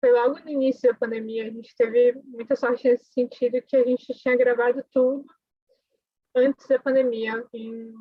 foi 0.00 0.12
logo 0.12 0.38
no 0.40 0.50
início 0.50 0.90
da 0.90 0.98
pandemia. 0.98 1.46
A 1.46 1.50
gente 1.50 1.74
teve 1.76 2.12
muita 2.24 2.54
sorte 2.54 2.88
nesse 2.88 3.06
sentido 3.12 3.62
que 3.62 3.76
a 3.76 3.84
gente 3.84 4.14
tinha 4.14 4.36
gravado 4.36 4.84
tudo 4.92 5.24
antes 6.34 6.66
da 6.68 6.78
pandemia. 6.78 7.44
Em, 7.52 7.92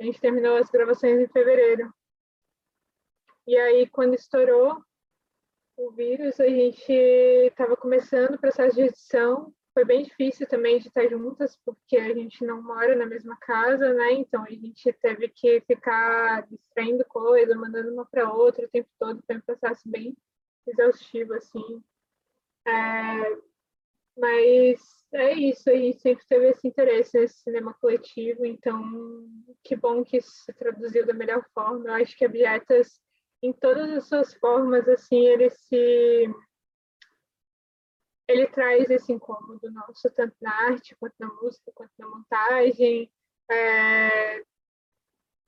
a 0.00 0.04
gente 0.04 0.20
terminou 0.20 0.56
as 0.56 0.70
gravações 0.70 1.20
em 1.20 1.28
fevereiro. 1.28 1.92
E 3.46 3.56
aí, 3.56 3.88
quando 3.88 4.14
estourou 4.14 4.82
o 5.76 5.90
vírus, 5.90 6.40
a 6.40 6.48
gente 6.48 6.92
estava 6.92 7.76
começando 7.76 8.34
o 8.34 8.40
processo 8.40 8.76
de 8.76 8.82
edição 8.82 9.52
foi 9.76 9.84
bem 9.84 10.04
difícil 10.04 10.46
também 10.48 10.78
de 10.78 10.88
estar 10.88 11.06
juntas, 11.06 11.54
porque 11.62 11.98
a 11.98 12.14
gente 12.14 12.42
não 12.46 12.62
mora 12.62 12.96
na 12.96 13.04
mesma 13.04 13.36
casa, 13.36 13.92
né? 13.92 14.12
Então 14.12 14.42
a 14.42 14.50
gente 14.50 14.90
teve 15.02 15.28
que 15.28 15.60
ficar 15.66 16.46
distraindo 16.46 17.04
coisa, 17.04 17.54
mandando 17.54 17.92
uma 17.92 18.06
para 18.06 18.32
outra 18.32 18.64
o 18.64 18.70
tempo 18.70 18.88
todo, 18.98 19.22
foi 19.26 19.36
um 19.36 19.40
processo 19.42 19.82
bem 19.84 20.16
exaustivo, 20.66 21.34
assim. 21.34 21.84
É, 22.66 23.36
mas 24.16 24.80
é 25.12 25.34
isso, 25.34 25.68
a 25.68 25.74
gente 25.74 26.00
sempre 26.00 26.24
teve 26.26 26.48
esse 26.48 26.66
interesse 26.66 27.20
nesse 27.20 27.42
cinema 27.42 27.74
coletivo, 27.74 28.46
então 28.46 29.28
que 29.62 29.76
bom 29.76 30.02
que 30.02 30.16
isso 30.16 30.30
se 30.30 30.54
traduziu 30.54 31.06
da 31.06 31.12
melhor 31.12 31.44
forma. 31.52 31.88
Eu 31.88 31.94
acho 32.02 32.16
que 32.16 32.24
Objetas, 32.24 32.98
em 33.46 33.52
todas 33.52 33.90
as 33.90 34.08
suas 34.08 34.34
formas, 34.34 34.88
assim, 34.88 35.24
ele 35.26 35.48
se 35.50 36.34
ele 38.28 38.48
traz 38.48 38.90
esse 38.90 39.12
incômodo 39.12 39.70
nosso, 39.70 40.10
tanto 40.10 40.34
na 40.40 40.52
arte, 40.52 40.96
quanto 40.96 41.14
na 41.18 41.28
música, 41.28 41.70
quanto 41.72 41.92
na 41.96 42.08
montagem, 42.08 43.08
é, 43.48 44.42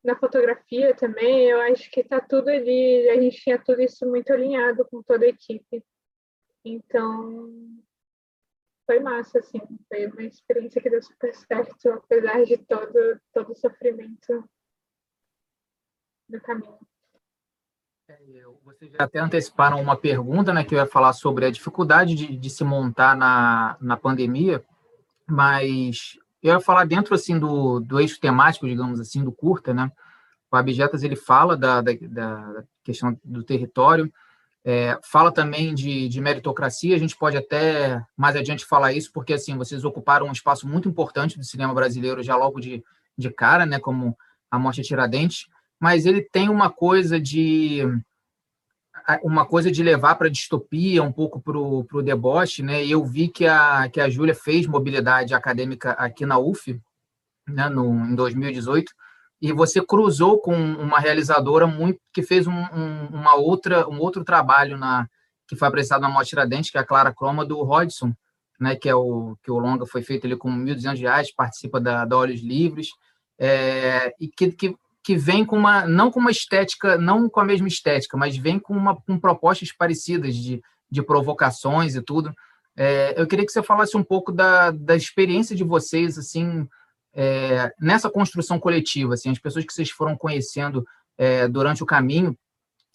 na 0.05 0.17
fotografia 0.17 0.95
também. 0.95 1.49
Eu 1.49 1.61
acho 1.61 1.91
que 1.91 2.01
está 2.01 2.21
tudo 2.21 2.49
ali, 2.49 3.09
a 3.11 3.21
gente 3.21 3.41
tinha 3.41 3.59
tudo 3.59 3.83
isso 3.83 4.07
muito 4.07 4.33
alinhado 4.33 4.87
com 4.89 5.03
toda 5.03 5.25
a 5.25 5.29
equipe. 5.29 5.85
Então, 6.65 7.51
foi 8.87 9.01
massa, 9.01 9.41
assim, 9.41 9.59
foi 9.89 10.07
uma 10.07 10.23
experiência 10.23 10.81
que 10.81 10.91
deu 10.91 11.03
super 11.03 11.35
certo, 11.35 11.91
apesar 11.91 12.45
de 12.45 12.59
todo, 12.59 13.21
todo 13.33 13.53
o 13.53 13.57
sofrimento 13.57 14.49
do 16.29 16.41
caminho. 16.41 16.79
É, 18.11 18.43
vocês 18.65 18.91
já 18.91 18.97
até 19.05 19.19
anteciparam 19.19 19.83
uma 19.83 19.95
pergunta, 19.95 20.51
né, 20.51 20.65
que 20.65 20.75
eu 20.75 20.79
ia 20.79 20.87
falar 20.87 21.13
sobre 21.13 21.45
a 21.45 21.51
dificuldade 21.51 22.15
de, 22.15 22.35
de 22.39 22.49
se 22.49 22.65
montar 22.65 23.15
na, 23.15 23.77
na 23.83 23.99
pandemia, 23.99 24.65
mas 25.27 26.19
eu 26.43 26.55
ia 26.55 26.61
falar 26.61 26.87
dentro, 26.87 27.15
assim, 27.15 27.39
do, 27.39 27.81
do 27.81 28.01
eixo 28.01 28.19
temático, 28.19 28.67
digamos 28.67 28.99
assim, 28.99 29.23
do 29.23 29.31
curta, 29.31 29.75
né, 29.75 29.93
o 30.51 30.57
Abjetas, 30.57 31.03
ele 31.03 31.17
fala 31.17 31.55
da, 31.55 31.83
da, 31.83 31.93
da 32.01 32.65
questão 32.83 33.15
do 33.23 33.43
território, 33.43 34.11
é, 34.65 34.99
fala 35.03 35.31
também 35.31 35.75
de, 35.75 36.09
de, 36.09 36.21
meritocracia, 36.21 36.97
a 36.97 36.99
gente 36.99 37.15
pode 37.15 37.37
até 37.37 38.03
mais 38.17 38.37
adiante 38.37 38.65
falar 38.65 38.95
isso, 38.95 39.13
porque, 39.13 39.35
assim, 39.35 39.55
vocês 39.55 39.85
ocuparam 39.85 40.27
um 40.27 40.33
espaço 40.33 40.67
muito 40.67 40.89
importante 40.89 41.39
do 41.39 41.45
cinema 41.45 41.75
brasileiro 41.75 42.23
já 42.23 42.37
logo 42.37 42.59
de, 42.59 42.83
de 43.19 43.31
cara, 43.31 43.67
né, 43.67 43.79
como 43.79 44.17
a 44.51 44.59
Morte 44.59 44.81
Tiradentes, 44.81 45.47
mas 45.81 46.07
ele 46.07 46.23
tem 46.23 46.49
uma 46.49 46.71
coisa 46.71 47.21
de 47.21 47.83
uma 49.23 49.47
coisa 49.47 49.71
de 49.71 49.83
levar 49.83 50.17
para 50.17 50.27
a 50.27 50.31
distopia, 50.31 51.03
um 51.03 51.13
pouco 51.13 51.41
para 51.41 51.57
o 51.59 52.03
deboche, 52.03 52.63
né? 52.63 52.85
Eu 52.85 53.05
vi 53.07 53.29
que 53.29 53.47
a, 53.47 53.89
que 53.89 54.01
a 54.01 54.09
Júlia 54.09 54.35
fez 54.35 54.67
mobilidade 54.67 55.33
acadêmica 55.33 55.93
aqui 55.93 56.27
na 56.27 56.39
UF, 56.39 56.79
né, 57.49 57.69
no, 57.71 57.91
em 58.05 58.15
2018, 58.15 58.93
e 59.41 59.53
você 59.53 59.81
cruzou 59.81 60.41
com 60.41 60.55
uma 60.55 60.99
realizadora 60.99 61.67
muito 61.67 62.01
que 62.13 62.23
fez 62.23 62.47
um, 62.47 62.53
um, 62.53 63.07
uma 63.13 63.35
outra, 63.37 63.89
um 63.89 63.99
outro 63.99 64.25
trabalho 64.25 64.77
na 64.77 65.09
que 65.47 65.57
foi 65.57 65.67
apresentado 65.67 66.03
na 66.03 66.11
Mostra 66.11 66.47
Dente, 66.47 66.71
que 66.71 66.77
é 66.77 66.81
a 66.83 66.85
Clara 66.85 67.15
Croma, 67.15 67.43
do 67.43 67.63
Rodson, 67.63 68.13
né, 68.61 68.77
que 68.77 68.87
é 68.87 68.95
o 68.95 69.35
que 69.43 69.51
o 69.51 69.59
longa 69.59 69.87
foi 69.87 70.03
feito 70.03 70.27
ali 70.27 70.37
com 70.37 70.51
R$ 70.51 70.75
1.200, 70.75 71.29
participa 71.35 71.81
da, 71.81 72.05
da 72.05 72.19
Olhos 72.19 72.43
Livres, 72.43 72.89
é, 73.39 74.13
e 74.21 74.29
que, 74.29 74.53
que 74.53 74.77
que 75.09 75.17
vem 75.17 75.43
com 75.43 75.57
uma, 75.57 75.87
não 75.87 76.11
com 76.11 76.21
uma 76.21 76.31
estética, 76.31 76.99
não 76.99 77.31
com 77.31 77.41
a 77.41 77.45
mesma 77.45 77.67
estética, 77.67 78.15
mas 78.15 78.37
vem 78.37 78.59
com, 78.59 78.75
uma, 78.75 78.95
com 78.95 79.19
propostas 79.19 79.73
parecidas 79.73 80.37
de, 80.37 80.61
de 80.91 81.03
provocações 81.03 81.95
e 81.95 82.03
tudo. 82.03 82.31
É, 82.77 83.19
eu 83.19 83.27
queria 83.27 83.47
que 83.47 83.51
você 83.51 83.63
falasse 83.63 83.97
um 83.97 84.05
pouco 84.05 84.31
da, 84.31 84.71
da 84.71 84.95
experiência 84.95 85.57
de 85.57 85.65
vocês, 85.65 86.19
assim, 86.19 86.69
é, 87.15 87.73
nessa 87.81 88.11
construção 88.11 88.61
coletiva, 88.61 89.15
assim, 89.15 89.31
as 89.31 89.39
pessoas 89.39 89.65
que 89.65 89.73
vocês 89.73 89.89
foram 89.89 90.15
conhecendo 90.15 90.85
é, 91.17 91.49
durante 91.49 91.83
o 91.83 91.87
caminho, 91.87 92.37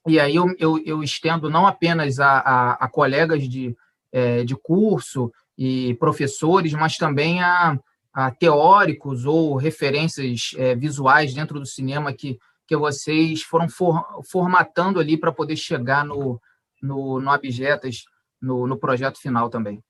e 0.07 0.19
aí 0.19 0.35
eu, 0.35 0.53
eu, 0.59 0.77
eu 0.85 1.01
estendo 1.01 1.49
não 1.49 1.65
apenas 1.65 2.19
a, 2.19 2.37
a, 2.37 2.71
a 2.73 2.87
colegas 2.87 3.49
de, 3.49 3.75
é, 4.11 4.43
de 4.43 4.55
curso 4.55 5.31
e 5.57 5.95
professores, 5.95 6.73
mas 6.73 6.95
também 6.95 7.41
a, 7.41 7.75
a 8.13 8.29
teóricos 8.29 9.25
ou 9.25 9.55
referências 9.55 10.51
é, 10.57 10.75
visuais 10.75 11.33
dentro 11.33 11.59
do 11.59 11.65
cinema 11.65 12.13
que, 12.13 12.37
que 12.67 12.77
vocês 12.77 13.41
foram 13.41 13.67
for, 13.67 14.03
formatando 14.29 14.99
ali 14.99 15.17
para 15.17 15.31
poder 15.31 15.55
chegar 15.55 16.05
no, 16.05 16.39
no, 16.81 17.19
no 17.19 17.31
Abjetas, 17.31 18.03
no, 18.39 18.67
no 18.67 18.77
projeto 18.77 19.19
final 19.19 19.49
também? 19.49 19.83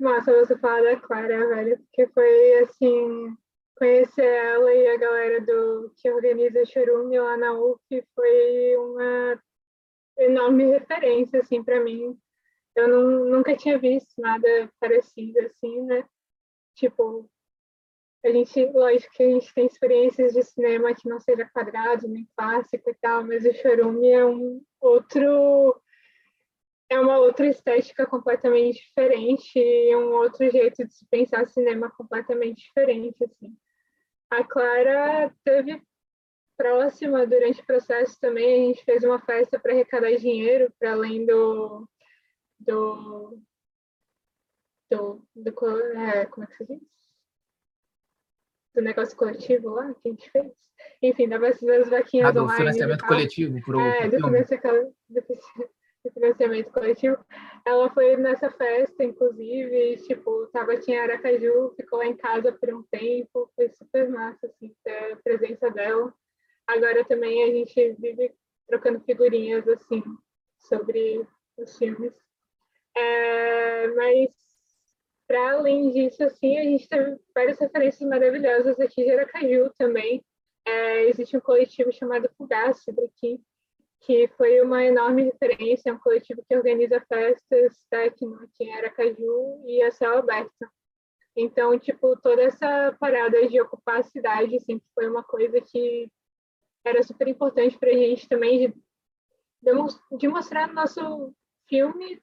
Massa 0.00 0.32
você 0.32 0.56
falar 0.58 0.82
da 0.82 0.96
Clara, 0.96 1.48
velho, 1.48 1.78
porque 1.78 2.06
foi 2.08 2.58
assim, 2.60 3.36
conhecer 3.76 4.24
ela 4.24 4.72
e 4.72 4.88
a 4.88 4.96
galera 4.98 5.40
do 5.40 5.92
que 5.96 6.10
organiza 6.10 6.64
Chorume 6.64 7.18
lá 7.18 7.36
na 7.36 7.52
UF 7.52 7.80
foi 8.14 8.76
uma 8.76 9.38
enorme 10.18 10.64
referência 10.64 11.40
assim 11.40 11.62
para 11.62 11.80
mim 11.80 12.18
eu 12.76 12.88
não, 12.88 13.24
nunca 13.24 13.56
tinha 13.56 13.78
visto 13.78 14.12
nada 14.18 14.70
parecido 14.78 15.40
assim, 15.40 15.82
né? 15.82 16.04
Tipo, 16.74 17.28
a 18.22 18.30
gente, 18.30 18.66
lógico 18.66 19.12
que 19.14 19.22
a 19.22 19.30
gente 19.30 19.54
tem 19.54 19.66
experiências 19.66 20.34
de 20.34 20.42
cinema 20.42 20.94
que 20.94 21.08
não 21.08 21.18
seja 21.18 21.48
quadrado, 21.52 22.06
nem 22.06 22.28
clássico 22.36 22.90
e 22.90 22.94
tal, 23.00 23.24
mas 23.24 23.44
o 23.46 23.52
Chorume 23.54 24.10
é 24.10 24.24
um 24.24 24.62
outro 24.80 25.80
é 26.88 27.00
uma 27.00 27.18
outra 27.18 27.46
estética 27.48 28.06
completamente 28.06 28.80
diferente 28.80 29.58
e 29.58 29.96
um 29.96 30.12
outro 30.12 30.48
jeito 30.48 30.86
de 30.86 30.94
se 30.94 31.04
pensar 31.08 31.48
cinema 31.48 31.90
completamente 31.90 32.64
diferente 32.64 33.24
assim. 33.24 33.56
A 34.30 34.44
Clara 34.44 35.34
teve 35.42 35.82
próxima 36.56 37.26
durante 37.26 37.60
o 37.60 37.66
processo 37.66 38.18
também, 38.20 38.54
a 38.54 38.66
gente 38.68 38.84
fez 38.84 39.02
uma 39.02 39.20
festa 39.20 39.58
para 39.58 39.72
arrecadar 39.72 40.14
dinheiro 40.16 40.72
para 40.78 40.92
além 40.92 41.26
do 41.26 41.88
do, 42.60 43.38
do, 44.90 45.22
do 45.34 45.78
é, 45.96 46.26
como 46.26 46.44
é 46.44 46.46
que 46.46 46.56
se 46.56 46.64
diz? 46.66 46.82
Do 48.74 48.82
negócio 48.82 49.16
coletivo 49.16 49.70
lá 49.70 49.94
que 49.94 50.08
a 50.08 50.10
gente 50.10 50.30
fez. 50.30 50.52
Enfim, 51.02 51.28
da 51.28 51.38
das 51.38 51.88
vaquinhas 51.88 52.28
ah, 52.28 52.32
do 52.32 52.42
online. 52.42 52.58
financiamento 52.58 53.06
coletivo 53.06 53.60
pro, 53.62 53.80
é, 53.80 54.00
pro 54.00 54.10
do, 54.10 54.26
financiamento, 54.26 54.94
do 56.04 56.12
financiamento 56.12 56.70
coletivo. 56.70 57.24
Ela 57.64 57.90
foi 57.90 58.16
nessa 58.16 58.50
festa, 58.50 59.02
inclusive, 59.02 59.96
tipo, 60.06 60.46
tava, 60.48 60.78
tinha 60.78 61.02
Aracaju, 61.02 61.74
ficou 61.74 61.98
lá 61.98 62.06
em 62.06 62.16
casa 62.16 62.52
por 62.52 62.72
um 62.72 62.82
tempo, 62.90 63.50
foi 63.56 63.68
super 63.70 64.08
massa, 64.08 64.46
assim, 64.46 64.74
ter 64.84 65.12
a 65.12 65.16
presença 65.16 65.70
dela. 65.70 66.12
Agora 66.66 67.04
também 67.04 67.44
a 67.44 67.46
gente 67.46 67.96
vive 67.98 68.34
trocando 68.68 69.00
figurinhas, 69.00 69.66
assim, 69.68 70.02
sobre 70.58 71.26
os 71.56 71.76
filmes. 71.78 72.12
É, 72.96 73.88
mas, 73.88 74.30
para 75.26 75.52
além 75.52 75.90
disso, 75.90 76.24
assim, 76.24 76.58
a 76.58 76.64
gente 76.64 76.88
teve 76.88 77.18
várias 77.34 77.58
referências 77.58 78.08
maravilhosas 78.08 78.80
aqui 78.80 79.02
em 79.02 79.10
Aracaju 79.10 79.70
também. 79.76 80.24
É, 80.64 81.04
existe 81.04 81.36
um 81.36 81.40
coletivo 81.40 81.92
chamado 81.92 82.30
Fugace 82.38 82.90
daqui, 82.92 83.40
que 84.00 84.28
foi 84.36 84.60
uma 84.62 84.82
enorme 84.82 85.24
referência, 85.24 85.90
é 85.90 85.92
um 85.92 85.98
coletivo 85.98 86.42
que 86.48 86.56
organiza 86.56 87.00
festas 87.06 87.84
techno 87.90 88.34
aqui 88.42 88.64
em 88.64 88.74
Aracaju 88.74 89.62
e 89.66 89.82
a 89.82 89.90
céu 89.90 90.18
aberto. 90.18 90.52
Então, 91.36 91.78
tipo, 91.78 92.16
toda 92.20 92.42
essa 92.42 92.96
parada 92.98 93.46
de 93.46 93.60
ocupar 93.60 94.00
a 94.00 94.04
cidade 94.04 94.58
sempre 94.60 94.86
foi 94.94 95.06
uma 95.06 95.22
coisa 95.22 95.60
que 95.60 96.10
era 96.82 97.02
super 97.02 97.28
importante 97.28 97.76
para 97.78 97.90
a 97.90 97.94
gente 97.94 98.26
também, 98.26 98.58
de, 98.58 98.74
de 100.16 100.28
mostrar 100.28 100.72
nosso 100.72 101.34
filme 101.68 102.22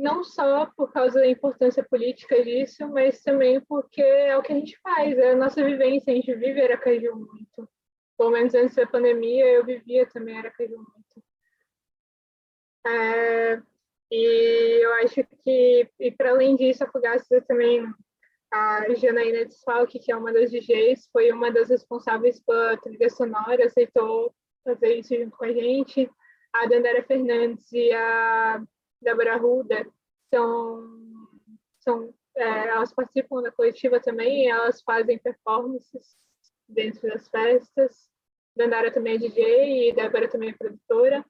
não 0.00 0.24
só 0.24 0.66
por 0.74 0.90
causa 0.92 1.20
da 1.20 1.26
importância 1.26 1.84
política 1.84 2.42
disso, 2.42 2.88
mas 2.88 3.22
também 3.22 3.60
porque 3.60 4.00
é 4.00 4.36
o 4.36 4.42
que 4.42 4.52
a 4.52 4.56
gente 4.56 4.78
faz, 4.80 5.18
é 5.18 5.32
a 5.32 5.36
nossa 5.36 5.62
vivência, 5.62 6.10
a 6.10 6.16
gente 6.16 6.34
vive 6.34 6.62
Aracaju 6.62 7.14
muito. 7.16 7.68
Pelo 8.16 8.30
menos 8.30 8.54
antes 8.54 8.74
da 8.74 8.86
pandemia, 8.86 9.46
eu 9.46 9.64
vivia 9.64 10.06
também 10.06 10.38
Aracaju 10.38 10.76
muito. 10.76 11.22
É, 12.86 13.62
e 14.10 14.80
eu 14.82 14.92
acho 14.94 15.22
que, 15.44 15.88
e 15.98 16.10
para 16.10 16.30
além 16.30 16.56
disso, 16.56 16.82
a 16.82 16.90
Fugaça 16.90 17.42
também, 17.42 17.86
a 18.50 18.94
Janaína 18.94 19.44
Desfalque, 19.44 19.98
que 19.98 20.10
é 20.10 20.16
uma 20.16 20.32
das 20.32 20.50
DJs, 20.50 21.10
foi 21.12 21.30
uma 21.30 21.52
das 21.52 21.68
responsáveis 21.68 22.40
pela 22.40 22.76
trilha 22.78 23.10
sonora, 23.10 23.66
aceitou 23.66 24.34
fazer 24.64 24.94
isso 24.94 25.14
junto 25.14 25.36
com 25.36 25.44
a 25.44 25.52
gente. 25.52 26.10
A 26.54 26.66
Dandara 26.66 27.02
Fernandes 27.02 27.70
e 27.70 27.92
a 27.92 28.60
Débora 29.00 29.36
Ruda 29.36 29.86
são, 30.32 31.26
são 31.78 32.14
é, 32.36 32.68
elas 32.68 32.92
participam 32.92 33.42
da 33.42 33.52
coletiva 33.52 34.00
também, 34.00 34.48
elas 34.48 34.82
fazem 34.82 35.18
performances 35.18 36.16
dentro 36.68 37.08
das 37.08 37.28
festas. 37.28 38.08
Dandara 38.56 38.92
também 38.92 39.14
é 39.14 39.18
DJ 39.18 39.88
e 39.88 39.92
Débora 39.92 40.28
também 40.28 40.50
é 40.50 40.54
produtora. 40.54 41.24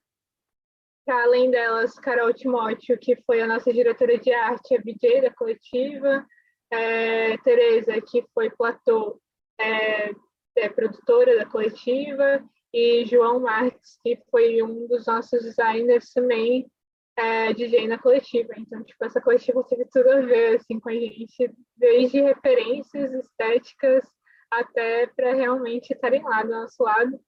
além 1.08 1.50
delas, 1.50 1.94
Carol 1.94 2.32
Timóteo, 2.32 2.98
que 2.98 3.16
foi 3.22 3.40
a 3.40 3.46
nossa 3.46 3.72
diretora 3.72 4.18
de 4.18 4.32
arte, 4.32 4.76
a 4.76 4.80
BJ 4.80 5.22
da 5.22 5.34
coletiva, 5.34 6.24
é, 6.70 7.36
Tereza, 7.38 8.00
que 8.00 8.24
foi 8.32 8.48
platô, 8.50 9.20
é, 9.58 10.10
é, 10.56 10.68
produtora 10.68 11.36
da 11.36 11.46
coletiva, 11.46 12.42
e 12.72 13.04
João 13.04 13.40
Marques, 13.40 13.98
que 14.02 14.16
foi 14.30 14.62
um 14.62 14.86
dos 14.86 15.06
nossos 15.06 15.42
designers 15.42 16.12
também, 16.12 16.70
é, 17.16 17.52
DJ 17.52 17.88
na 17.88 17.98
coletiva. 17.98 18.52
Então, 18.56 18.82
tipo, 18.82 19.04
essa 19.04 19.20
coletiva 19.20 19.64
teve 19.64 19.84
tudo 19.86 20.10
a 20.10 20.20
ver, 20.20 20.56
assim, 20.56 20.78
com 20.80 20.88
a 20.88 20.92
gente, 20.92 21.52
desde 21.76 22.20
referências 22.20 23.12
estéticas 23.12 24.04
até 24.50 25.06
para 25.06 25.34
realmente 25.34 25.92
estarem 25.92 26.22
lá 26.22 26.42
do 26.42 26.50
nosso 26.50 26.82
lado. 26.82 27.20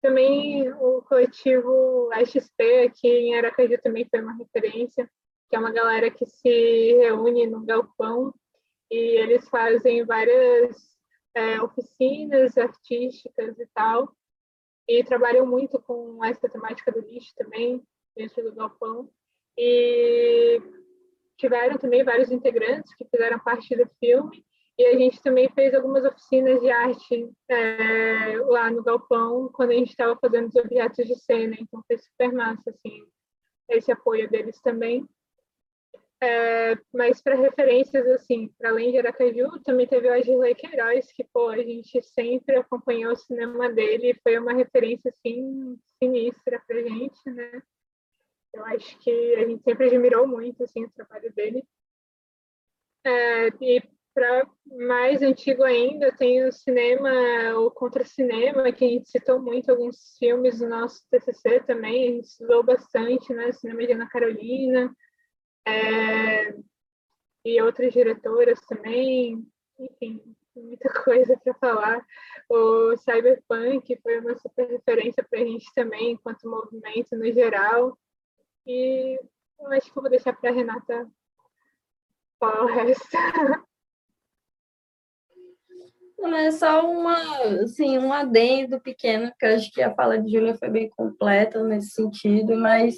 Também 0.00 0.70
o 0.74 1.02
coletivo 1.02 2.08
XP 2.24 2.86
aqui 2.86 3.08
em 3.08 3.36
Aracaju 3.36 3.80
também 3.82 4.06
foi 4.08 4.20
uma 4.20 4.36
referência, 4.36 5.10
que 5.50 5.56
é 5.56 5.58
uma 5.58 5.72
galera 5.72 6.10
que 6.10 6.24
se 6.24 6.94
reúne 6.98 7.46
no 7.46 7.64
galpão 7.64 8.32
e 8.90 8.96
eles 8.96 9.48
fazem 9.48 10.04
várias 10.04 10.76
é, 11.34 11.60
oficinas 11.60 12.56
artísticas 12.56 13.58
e 13.58 13.66
tal, 13.74 14.12
e 14.88 15.04
trabalham 15.04 15.46
muito 15.46 15.80
com 15.82 16.24
essa 16.24 16.48
temática 16.48 16.90
do 16.90 17.00
lixo 17.00 17.34
também, 17.36 17.82
dentro 18.16 18.42
do 18.42 18.54
galpão. 18.54 19.10
E 19.60 20.62
tiveram 21.36 21.76
também 21.78 22.04
vários 22.04 22.30
integrantes 22.30 22.94
que 22.94 23.04
fizeram 23.04 23.40
parte 23.40 23.74
do 23.76 23.90
filme, 23.98 24.44
e 24.78 24.86
a 24.86 24.96
gente 24.96 25.20
também 25.20 25.48
fez 25.48 25.74
algumas 25.74 26.04
oficinas 26.04 26.60
de 26.60 26.70
arte 26.70 27.28
é, 27.50 28.36
lá 28.46 28.70
no 28.70 28.84
galpão, 28.84 29.50
quando 29.52 29.70
a 29.70 29.74
gente 29.74 29.90
estava 29.90 30.16
fazendo 30.20 30.46
os 30.46 30.54
objetos 30.54 31.04
de 31.04 31.16
cena, 31.16 31.56
então 31.58 31.82
foi 31.84 31.98
super 31.98 32.32
massa, 32.32 32.70
assim, 32.70 33.04
esse 33.68 33.90
apoio 33.90 34.30
deles 34.30 34.60
também. 34.60 35.04
É, 36.22 36.76
mas 36.92 37.20
para 37.20 37.34
referências, 37.34 38.06
assim, 38.06 38.48
para 38.56 38.70
além 38.70 38.92
de 38.92 38.98
Aracaju, 38.98 39.60
também 39.64 39.86
teve 39.86 40.08
o 40.08 40.12
Agilei 40.12 40.54
Queiroz, 40.54 41.10
que, 41.12 41.24
pô, 41.32 41.48
a 41.48 41.58
gente 41.58 42.00
sempre 42.02 42.56
acompanhou 42.56 43.12
o 43.12 43.16
cinema 43.16 43.68
dele, 43.72 44.18
foi 44.22 44.38
uma 44.38 44.52
referência, 44.52 45.10
assim, 45.10 45.76
sinistra 45.98 46.62
para 46.66 46.82
gente, 46.82 47.30
né? 47.30 47.62
Eu 48.52 48.64
acho 48.66 48.98
que 49.00 49.34
a 49.36 49.46
gente 49.46 49.62
sempre 49.62 49.86
admirou 49.86 50.26
muito, 50.26 50.62
assim, 50.64 50.84
o 50.84 50.90
trabalho 50.90 51.32
dele. 51.32 51.64
É, 53.04 53.48
e 53.60 53.82
para 54.14 54.48
mais 54.66 55.22
antigo 55.22 55.62
ainda, 55.62 56.10
tem 56.10 56.44
o 56.44 56.52
cinema, 56.52 57.10
o 57.56 57.70
contra-cinema, 57.70 58.72
que 58.72 58.84
a 58.84 58.88
gente 58.88 59.08
citou 59.08 59.40
muito 59.40 59.70
alguns 59.70 60.16
filmes 60.18 60.58
do 60.58 60.68
nosso 60.68 61.02
TCC 61.08 61.60
também, 61.60 62.02
a 62.02 62.12
gente 62.14 62.24
estudou 62.24 62.64
bastante, 62.64 63.32
né? 63.32 63.52
Cinema 63.52 63.86
de 63.86 63.92
Ana 63.92 64.08
Carolina, 64.08 64.92
é, 65.64 66.54
e 67.44 67.62
outras 67.62 67.92
diretoras 67.92 68.60
também, 68.66 69.46
enfim, 69.78 70.20
muita 70.56 70.88
coisa 71.04 71.38
para 71.38 71.54
falar. 71.54 72.04
O 72.48 72.96
Cyberpunk 72.96 74.00
foi 74.02 74.18
uma 74.18 74.36
super 74.36 74.68
referência 74.68 75.24
para 75.28 75.40
a 75.40 75.44
gente 75.44 75.72
também, 75.74 76.12
enquanto 76.12 76.50
movimento 76.50 77.16
no 77.16 77.30
geral. 77.32 77.96
E 78.68 79.18
eu 79.58 79.72
acho 79.72 79.90
que 79.90 79.98
eu 79.98 80.02
vou 80.02 80.10
deixar 80.10 80.34
para 80.34 80.50
a 80.50 80.52
Renata 80.52 81.10
falar 82.38 82.64
o 82.64 82.66
resto. 82.66 83.08
É 86.20 86.50
só 86.50 86.86
uma, 86.90 87.16
assim, 87.62 87.96
um 87.96 88.12
adendo 88.12 88.80
pequeno, 88.80 89.32
que 89.38 89.46
acho 89.46 89.72
que 89.72 89.80
a 89.80 89.94
fala 89.94 90.18
de 90.18 90.30
Júlia 90.30 90.56
foi 90.56 90.68
bem 90.68 90.90
completa 90.90 91.62
nesse 91.62 91.90
sentido, 91.90 92.56
mas 92.56 92.96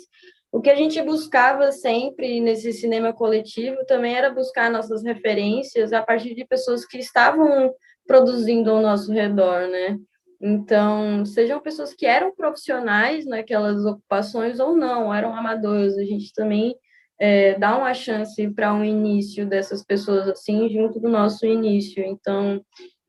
o 0.51 0.61
que 0.61 0.71
a 0.71 0.75
gente 0.75 1.01
buscava 1.03 1.71
sempre 1.71 2.41
nesse 2.41 2.73
cinema 2.73 3.13
coletivo 3.13 3.85
também 3.87 4.17
era 4.17 4.31
buscar 4.31 4.71
nossas 4.71 5.05
referências 5.05 5.93
a 5.93 6.03
partir 6.03 6.35
de 6.35 6.45
pessoas 6.47 6.85
que 6.85 6.99
estavam 6.99 7.73
produzindo 8.07 8.71
ao 8.71 8.83
nosso 8.83 9.13
redor, 9.13 9.69
né? 9.69 9.99
Então, 10.41 11.25
sejam 11.27 11.61
pessoas 11.61 11.93
que 11.93 12.07
eram 12.07 12.35
profissionais 12.35 13.27
naquelas 13.27 13.85
ocupações 13.85 14.59
ou 14.59 14.75
não, 14.75 15.13
eram 15.15 15.35
amadores, 15.35 15.99
a 15.99 16.05
gente 16.05 16.33
também 16.33 16.75
é, 17.19 17.59
dá 17.59 17.77
uma 17.77 17.93
chance 17.93 18.49
para 18.55 18.73
um 18.73 18.83
início 18.83 19.47
dessas 19.47 19.85
pessoas 19.85 20.27
assim, 20.29 20.71
junto 20.71 20.99
do 20.99 21.09
nosso 21.09 21.45
início. 21.45 22.03
Então, 22.03 22.65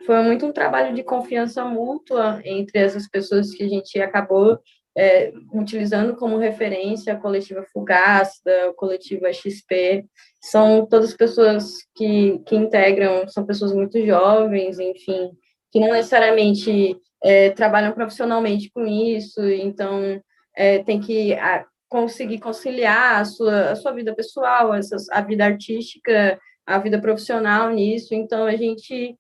foi 0.06 0.22
muito 0.24 0.46
um 0.46 0.52
trabalho 0.52 0.94
de 0.94 1.04
confiança 1.04 1.64
mútua 1.64 2.42
entre 2.44 2.80
essas 2.80 3.08
pessoas 3.08 3.52
que 3.52 3.64
a 3.64 3.70
gente 3.70 4.00
acabou 4.02 4.60
é, 4.98 5.32
utilizando 5.54 6.16
como 6.16 6.38
referência 6.38 7.14
a 7.14 7.18
coletiva 7.20 7.66
Fugasta, 7.72 8.70
o 8.70 8.74
coletivo 8.74 9.26
XP, 9.34 10.06
são 10.42 10.86
todas 10.86 11.14
pessoas 11.14 11.78
que, 11.96 12.40
que 12.46 12.56
integram, 12.56 13.28
são 13.30 13.46
pessoas 13.46 13.74
muito 13.74 14.04
jovens, 14.06 14.80
enfim, 14.80 15.32
que 15.72 15.80
não 15.80 15.92
necessariamente 15.92 16.98
é, 17.24 17.52
trabalham 17.52 17.94
profissionalmente 17.94 18.70
com 18.72 18.86
isso, 18.86 19.42
então 19.44 20.22
é, 20.56 20.80
tem 20.84 21.00
que 21.00 21.34
a, 21.34 21.66
conseguir 21.88 22.40
conciliar 22.40 23.22
a 23.22 23.26
sua, 23.26 23.72
a 23.72 23.76
sua 23.76 23.92
vida 23.92 24.14
pessoal, 24.16 24.72
a 25.12 25.22
vida 25.22 25.46
artística, 25.46 26.40
a 26.66 26.78
vida 26.78 27.00
profissional 27.00 27.70
nisso, 27.70 28.14
então 28.14 28.46
a 28.46 28.56
gente 28.56 29.16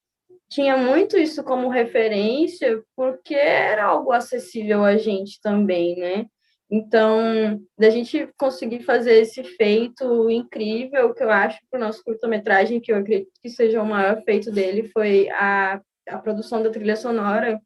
tinha 0.50 0.76
muito 0.76 1.18
isso 1.18 1.44
como 1.44 1.70
referência, 1.70 2.82
porque 2.96 3.36
era 3.36 3.86
algo 3.86 4.12
acessível 4.12 4.84
a 4.84 4.98
gente 4.98 5.40
também, 5.42 5.96
né? 5.98 6.26
Então, 6.70 7.62
da 7.78 7.90
gente 7.90 8.30
conseguir 8.38 8.84
fazer 8.84 9.20
esse 9.20 9.44
feito 9.44 10.30
incrível, 10.30 11.14
que 11.14 11.24
eu 11.24 11.30
acho 11.30 11.60
para 11.70 11.78
o 11.78 11.82
nosso 11.82 12.02
curta-metragem, 12.04 12.80
que 12.80 12.92
eu 12.92 12.98
acredito 12.98 13.32
que 13.42 13.50
seja 13.50 13.82
o 13.82 13.86
maior 13.86 14.22
feito 14.24 14.52
dele, 14.52 14.90
foi 14.94 15.30
a, 15.32 15.82
a 16.08 16.18
produção 16.18 16.62
da 16.62 16.70
trilha 16.70 16.96
sonora, 16.96 17.62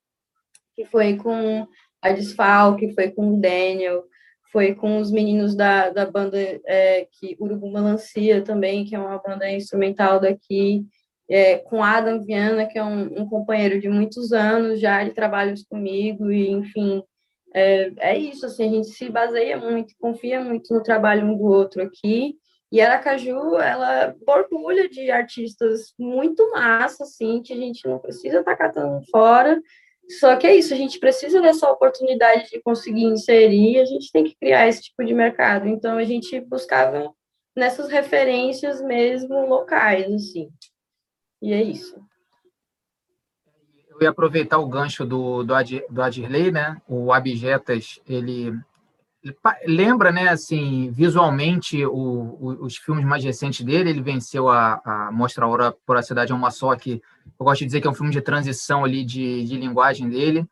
que 0.76 0.86
foi 0.86 1.16
com 1.16 1.68
a 2.02 2.12
Desfalque, 2.12 2.94
foi 2.94 3.12
com 3.12 3.34
o 3.34 3.42
Daniel, 3.42 4.04
foi 4.52 4.74
com 4.74 5.00
os 5.00 5.12
meninos 5.12 5.56
da, 5.56 5.90
da 5.90 6.06
banda 6.06 6.38
é, 6.66 7.08
que 7.12 7.36
Urubu 7.40 7.72
Melancia 7.72 8.42
também, 8.42 8.86
que 8.86 8.96
é 8.96 9.00
uma 9.00 9.18
banda 9.18 9.50
instrumental 9.50 10.20
daqui, 10.20 10.86
é, 11.30 11.58
com 11.58 11.84
Adam 11.84 12.24
Viana, 12.24 12.66
que 12.66 12.78
é 12.78 12.84
um, 12.84 13.22
um, 13.22 13.28
companheiro 13.28 13.80
de 13.80 13.90
muitos 13.90 14.32
anos 14.32 14.80
já 14.80 15.04
de 15.04 15.12
trabalhos 15.12 15.64
comigo, 15.64 16.32
e 16.32 16.50
enfim, 16.52 17.04
é, 17.54 17.92
é, 17.98 18.18
isso, 18.18 18.46
assim, 18.46 18.68
a 18.68 18.72
gente 18.72 18.88
se 18.90 19.10
baseia 19.10 19.58
muito, 19.58 19.94
confia 20.00 20.42
muito 20.42 20.74
no 20.74 20.84
trabalho 20.84 21.26
um 21.26 21.38
do 21.38 21.46
outro 21.46 21.82
aqui, 21.82 22.36
e 22.76 22.82
Aracaju, 22.82 23.56
ela 23.56 24.14
borbulha 24.26 24.90
de 24.90 25.10
artistas 25.10 25.94
muito 25.98 26.52
massa, 26.52 27.04
assim, 27.04 27.42
que 27.42 27.54
a 27.54 27.56
gente 27.56 27.88
não 27.88 28.00
precisa 28.00 28.40
estar 28.40 28.52
tá 28.52 28.58
catando 28.58 29.02
fora, 29.10 29.62
só 30.20 30.36
que 30.36 30.46
é 30.46 30.54
isso, 30.54 30.74
a 30.74 30.78
gente 30.78 31.00
precisa 31.00 31.42
dessa 31.42 31.72
oportunidade 31.72 32.50
de 32.50 32.62
conseguir 32.62 33.06
inserir, 33.06 33.80
a 33.80 33.86
gente 33.86 34.12
tem 34.12 34.26
que 34.26 34.36
criar 34.36 34.68
esse 34.68 34.84
tipo 34.84 35.06
de 35.06 35.14
mercado, 35.14 35.70
então 35.70 35.98
a 35.98 36.04
gente 36.04 36.38
buscava 36.42 37.10
nessas 37.56 37.88
referências 37.88 38.82
mesmo 38.82 39.48
locais, 39.48 40.14
assim. 40.14 40.50
E 41.42 41.54
é 41.54 41.64
isso. 41.64 41.98
Eu 43.90 44.02
ia 44.02 44.10
aproveitar 44.10 44.60
o 44.60 44.68
gancho 44.68 45.06
do, 45.06 45.44
do, 45.44 45.56
Ad, 45.56 45.82
do 45.90 46.02
Adirley, 46.02 46.52
né? 46.52 46.76
O 46.90 47.14
Abjetas, 47.14 48.02
ele, 48.06 48.48
ele, 48.48 48.60
lembra, 49.66 50.12
né, 50.12 50.30
assim, 50.30 50.92
visualmente 50.92 51.84
o, 51.86 51.92
o, 51.94 52.66
os 52.66 52.78
filmes 52.78 53.06
mais 53.06 53.24
recentes 53.24 53.66
dele. 53.66 53.90
Ele 53.90 54.02
venceu 54.02 54.50
a, 54.50 54.82
a 54.84 55.12
Mostra 55.12 55.48
Hora 55.48 55.74
por 55.86 55.98
a 55.98 56.04
Cidade 56.04 56.32
é 56.32 56.36
uma 56.36 56.52
Só, 56.52 56.76
que 56.76 57.02
eu 57.40 57.46
gosto 57.46 57.60
de 57.60 57.66
dizer 57.66 57.82
que 57.82 57.88
é 57.88 57.90
um 57.90 57.96
filme 57.96 58.12
de 58.12 58.22
transição 58.22 58.84
ali 58.84 59.04
de, 59.04 59.46
de 59.46 59.58
linguagem 59.58 60.10
dele. 60.10 60.48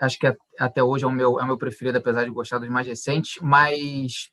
Acho 0.00 0.18
que 0.18 0.36
até 0.58 0.82
hoje 0.82 1.04
é 1.04 1.08
o 1.08 1.12
meu, 1.12 1.40
é 1.40 1.42
o 1.42 1.46
meu 1.46 1.56
preferido, 1.56 1.98
apesar 1.98 2.24
de 2.24 2.30
gostar 2.30 2.58
dos 2.58 2.68
mais 2.68 2.86
recentes, 2.86 3.38
mas 3.40 4.30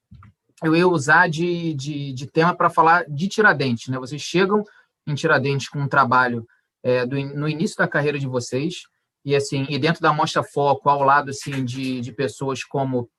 eu 0.64 0.76
ia 0.76 0.88
usar 0.88 1.30
de, 1.30 1.74
de, 1.74 2.14
de 2.14 2.28
tema 2.28 2.54
para 2.54 2.70
falar 2.70 3.06
de 3.08 3.28
Tiradentes, 3.28 3.88
né? 3.88 3.98
Vocês 3.98 4.22
chegam 4.22 4.64
em 5.08 5.16
Tiradentes 5.16 5.70
com 5.70 5.80
um 5.80 5.88
trabalho 5.88 6.46
é, 6.84 7.06
do, 7.06 7.16
no 7.36 7.48
início 7.48 7.78
da 7.78 7.88
carreira 7.88 8.20
de 8.20 8.28
vocês 8.28 8.84
e 9.24 9.36
assim 9.36 9.66
e 9.70 9.78
dentro 9.78 10.02
da 10.02 10.14
mostra 10.14 10.44
foco 10.44 10.90
ao 10.90 11.04
lado 11.04 11.30
assim 11.30 11.64
de, 11.64 12.00
de 12.02 12.12
pessoas 12.12 12.64
como 12.64 13.10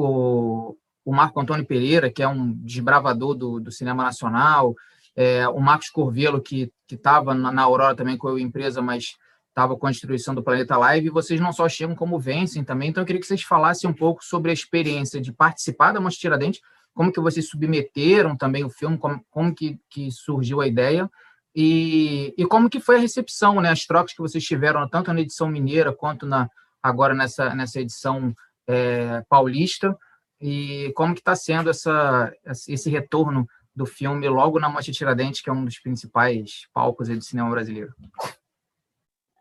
o, 0.00 0.76
o 1.04 1.12
Marco 1.12 1.40
Antônio 1.40 1.66
Pereira 1.66 2.10
que 2.10 2.22
é 2.22 2.28
um 2.28 2.52
desbravador 2.52 3.34
do, 3.34 3.60
do 3.60 3.72
cinema 3.72 4.02
nacional 4.02 4.74
é, 5.16 5.48
o 5.48 5.60
Marcos 5.60 5.90
Corvelo 5.90 6.40
que 6.40 6.72
estava 6.90 7.34
na, 7.34 7.50
na 7.50 7.62
Aurora 7.62 7.94
também 7.94 8.16
com 8.16 8.28
a 8.28 8.40
empresa 8.40 8.80
mas 8.80 9.16
estava 9.58 9.76
com 9.76 9.88
a 9.88 9.90
distribuição 9.90 10.36
do 10.36 10.42
Planeta 10.42 10.76
Live, 10.76 11.08
e 11.08 11.10
vocês 11.10 11.40
não 11.40 11.52
só 11.52 11.68
chegam 11.68 11.96
como 11.96 12.16
vencem 12.16 12.62
também, 12.62 12.90
então 12.90 13.02
eu 13.02 13.06
queria 13.06 13.20
que 13.20 13.26
vocês 13.26 13.42
falassem 13.42 13.90
um 13.90 13.92
pouco 13.92 14.24
sobre 14.24 14.52
a 14.52 14.54
experiência 14.54 15.20
de 15.20 15.32
participar 15.32 15.90
da 15.90 16.00
Mostra 16.00 16.20
Tiradentes, 16.20 16.60
como 16.94 17.12
que 17.12 17.20
vocês 17.20 17.48
submeteram 17.48 18.36
também 18.36 18.64
o 18.64 18.70
filme, 18.70 18.96
como, 18.96 19.20
como 19.28 19.52
que, 19.52 19.78
que 19.90 20.12
surgiu 20.12 20.60
a 20.60 20.66
ideia 20.68 21.10
e, 21.54 22.32
e 22.38 22.46
como 22.46 22.70
que 22.70 22.78
foi 22.78 22.96
a 22.96 23.00
recepção, 23.00 23.60
né, 23.60 23.70
as 23.70 23.84
trocas 23.84 24.12
que 24.12 24.22
vocês 24.22 24.44
tiveram 24.44 24.88
tanto 24.88 25.12
na 25.12 25.20
edição 25.20 25.48
mineira 25.48 25.92
quanto 25.92 26.24
na 26.24 26.48
agora 26.80 27.12
nessa 27.12 27.52
nessa 27.56 27.80
edição 27.80 28.32
é, 28.68 29.22
paulista. 29.28 29.96
e 30.40 30.92
como 30.94 31.14
que 31.14 31.20
está 31.20 31.34
sendo 31.34 31.70
essa, 31.70 32.32
esse 32.68 32.88
retorno 32.88 33.46
do 33.74 33.86
filme 33.86 34.28
logo 34.28 34.60
na 34.60 34.68
Mostra 34.68 34.92
Tiradentes, 34.92 35.40
que 35.40 35.48
é 35.48 35.52
um 35.52 35.64
dos 35.64 35.78
principais 35.78 36.66
palcos 36.72 37.08
do 37.08 37.20
cinema 37.22 37.50
brasileiro? 37.50 37.92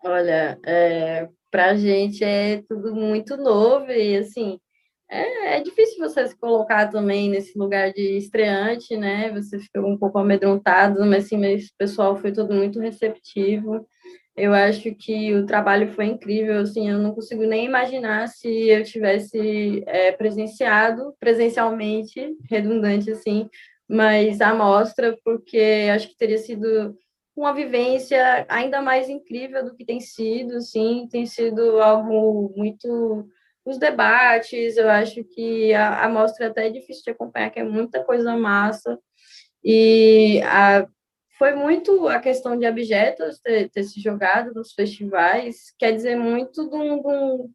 Olha, 0.04 0.60
é, 0.66 1.28
para 1.52 1.72
a 1.72 1.76
gente 1.76 2.24
é 2.24 2.62
tudo 2.70 2.96
muito 2.96 3.36
novo 3.36 3.92
e, 3.92 4.16
assim, 4.16 4.60
é, 5.10 5.58
é, 5.58 5.62
difícil 5.62 5.98
você 5.98 6.28
se 6.28 6.38
colocar 6.38 6.88
também 6.88 7.30
nesse 7.30 7.58
lugar 7.58 7.92
de 7.92 8.18
estreante, 8.18 8.96
né? 8.96 9.32
Você 9.32 9.58
fica 9.60 9.82
um 9.82 9.98
pouco 9.98 10.20
amedrontado, 10.20 11.04
mas, 11.06 11.26
assim, 11.26 11.38
o 11.38 11.60
pessoal 11.78 12.16
foi 12.16 12.32
todo 12.32 12.54
muito 12.54 12.80
receptivo. 12.80 13.88
Eu 14.38 14.54
acho 14.54 14.94
que 14.94 15.34
o 15.34 15.48
trabalho 15.48 15.92
foi 15.94 16.06
incrível, 16.06 16.60
assim, 16.62 16.88
eu 16.88 17.00
não 17.00 17.12
consigo 17.12 17.42
nem 17.44 17.66
imaginar 17.66 18.28
se 18.28 18.48
eu 18.70 18.84
tivesse 18.84 19.84
é, 19.88 20.12
presenciado, 20.12 21.16
presencialmente, 21.20 22.38
redundante, 22.48 23.10
assim, 23.10 23.50
mas 23.90 24.40
a 24.40 24.54
mostra, 24.54 25.18
porque 25.26 25.90
acho 25.92 26.10
que 26.10 26.18
teria 26.18 26.38
sido 26.38 26.96
uma 27.36 27.52
vivência 27.52 28.46
ainda 28.48 28.80
mais 28.80 29.10
incrível 29.10 29.66
do 29.66 29.76
que 29.76 29.84
tem 29.84 30.00
sido, 30.00 30.62
sim, 30.62 31.08
tem 31.12 31.26
sido 31.26 31.82
algo 31.82 32.54
muito 32.56 33.28
os 33.66 33.80
debates, 33.80 34.78
eu 34.78 34.90
acho 34.90 35.24
que 35.24 35.74
a, 35.74 36.08
mostra 36.10 36.48
até 36.48 36.68
é 36.68 36.70
difícil 36.70 37.04
de 37.04 37.12
acompanhar, 37.12 37.50
que 37.50 37.60
é 37.60 37.64
muita 37.64 38.04
coisa 38.04 38.38
massa, 38.38 39.00
e 39.64 40.42
a, 40.44 40.88
foi 41.38 41.54
muito 41.54 42.08
a 42.08 42.20
questão 42.20 42.58
de 42.58 42.66
objetos 42.66 43.40
ter, 43.40 43.70
ter, 43.70 43.84
se 43.84 44.02
jogado 44.02 44.54
nos 44.54 44.74
festivais, 44.74 45.74
quer 45.78 45.92
dizer 45.92 46.16
muito 46.16 46.70
de 46.70 46.76
um, 46.76 47.02
de, 47.02 47.08
um, 47.08 47.50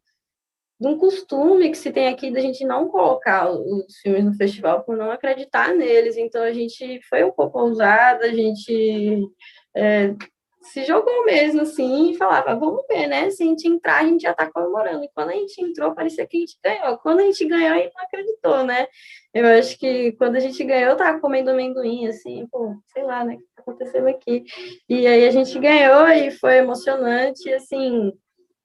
de 0.79 0.87
um, 0.87 0.97
costume 0.97 1.69
que 1.69 1.77
se 1.77 1.91
tem 1.91 2.07
aqui 2.07 2.31
da 2.31 2.39
gente 2.39 2.65
não 2.65 2.87
colocar 2.87 3.51
os 3.51 3.97
filmes 4.01 4.23
no 4.23 4.33
festival 4.33 4.83
por 4.83 4.95
não 4.95 5.11
acreditar 5.11 5.73
neles. 5.75 6.17
Então 6.17 6.43
a 6.43 6.53
gente 6.53 7.01
foi 7.09 7.23
um 7.23 7.31
pouco 7.31 7.59
ousada, 7.59 8.25
a 8.25 8.33
gente 8.33 9.27
é, 9.75 10.15
se 10.63 10.85
jogou 10.85 11.25
mesmo 11.25 11.61
assim 11.61 12.11
e 12.11 12.17
falava, 12.17 12.55
vamos 12.55 12.83
ver, 12.87 13.07
né? 13.07 13.29
Se 13.29 13.43
a 13.43 13.45
gente 13.45 13.67
entrar, 13.67 14.01
a 14.01 14.07
gente 14.07 14.21
já 14.21 14.33
tá 14.33 14.49
comemorando. 14.51 15.03
E 15.03 15.09
quando 15.13 15.29
a 15.29 15.33
gente 15.33 15.61
entrou, 15.61 15.93
parecia 15.93 16.25
que 16.25 16.37
a 16.37 16.39
gente 16.39 16.57
ganhou. 16.63 16.97
Quando 16.97 17.19
a 17.19 17.23
gente 17.23 17.45
ganhou, 17.45 17.73
a 17.73 17.77
gente 17.77 17.93
não 17.93 18.03
acreditou, 18.03 18.63
né? 18.63 18.87
Eu 19.33 19.45
acho 19.47 19.77
que 19.77 20.13
quando 20.13 20.37
a 20.37 20.39
gente 20.39 20.63
ganhou, 20.63 20.91
eu 20.91 20.97
tava 20.97 21.19
comendo 21.19 21.51
amendoim, 21.51 22.07
assim, 22.07 22.47
pô, 22.51 22.75
sei 22.93 23.03
lá, 23.03 23.25
né? 23.25 23.35
O 23.35 23.37
que 23.37 23.45
tá 23.55 23.61
acontecendo 23.61 24.07
aqui? 24.07 24.43
E 24.87 25.05
aí 25.05 25.27
a 25.27 25.31
gente 25.31 25.57
ganhou 25.59 26.07
e 26.07 26.31
foi 26.31 26.57
emocionante, 26.57 27.51
assim. 27.53 28.13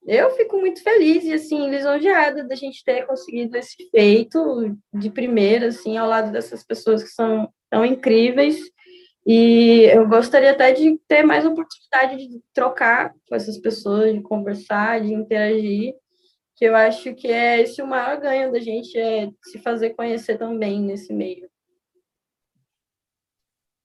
Eu 0.07 0.31
fico 0.31 0.57
muito 0.57 0.83
feliz 0.83 1.25
e, 1.25 1.35
assim, 1.35 1.69
lisonjeada 1.69 2.45
da 2.45 2.55
gente 2.55 2.83
ter 2.85 3.07
conseguido 3.07 3.57
esse 3.59 3.77
feito 3.91 4.75
de 4.95 5.11
primeira, 5.11 5.67
assim, 5.67 5.99
ao 5.99 6.09
lado 6.09 6.31
dessas 6.31 6.65
pessoas 6.65 7.03
que 7.03 7.11
são 7.11 7.49
tão 7.69 7.85
incríveis 7.85 8.59
e 9.31 9.83
eu 9.95 10.09
gostaria 10.09 10.53
até 10.53 10.73
de 10.73 10.97
ter 11.07 11.23
mais 11.23 11.45
oportunidade 11.45 12.17
de 12.17 12.43
trocar 12.55 13.15
com 13.29 13.35
essas 13.35 13.59
pessoas, 13.59 14.15
de 14.15 14.23
conversar, 14.23 15.03
de 15.03 15.13
interagir, 15.13 15.95
que 16.57 16.65
eu 16.65 16.75
acho 16.75 17.15
que 17.15 17.29
é 17.29 17.61
esse 17.61 17.83
o 17.83 17.87
maior 17.87 18.19
ganho 18.19 18.51
da 18.51 18.59
gente, 18.59 18.99
é 18.99 19.31
se 19.45 19.59
fazer 19.59 19.91
conhecer 19.91 20.39
também 20.39 20.81
nesse 20.81 21.13
meio. 21.13 21.47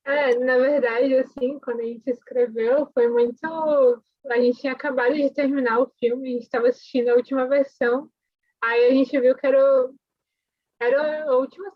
É, 0.05 0.33
na 0.39 0.57
verdade, 0.57 1.13
assim, 1.15 1.59
quando 1.59 1.81
a 1.81 1.87
gente 1.87 2.09
escreveu, 2.09 2.89
foi 2.93 3.09
muito. 3.09 3.45
A 4.29 4.37
gente 4.39 4.61
tinha 4.61 4.71
acabado 4.71 5.13
de 5.13 5.29
terminar 5.29 5.79
o 5.81 5.91
filme, 5.99 6.29
a 6.29 6.31
gente 6.31 6.43
estava 6.43 6.69
assistindo 6.69 7.09
a 7.09 7.15
última 7.15 7.45
versão, 7.49 8.09
aí 8.61 8.85
a 8.85 8.91
gente 8.91 9.19
viu 9.19 9.35
que 9.35 9.45
era, 9.45 9.89
era 10.79 11.25
a 11.25 11.35
última 11.35 11.69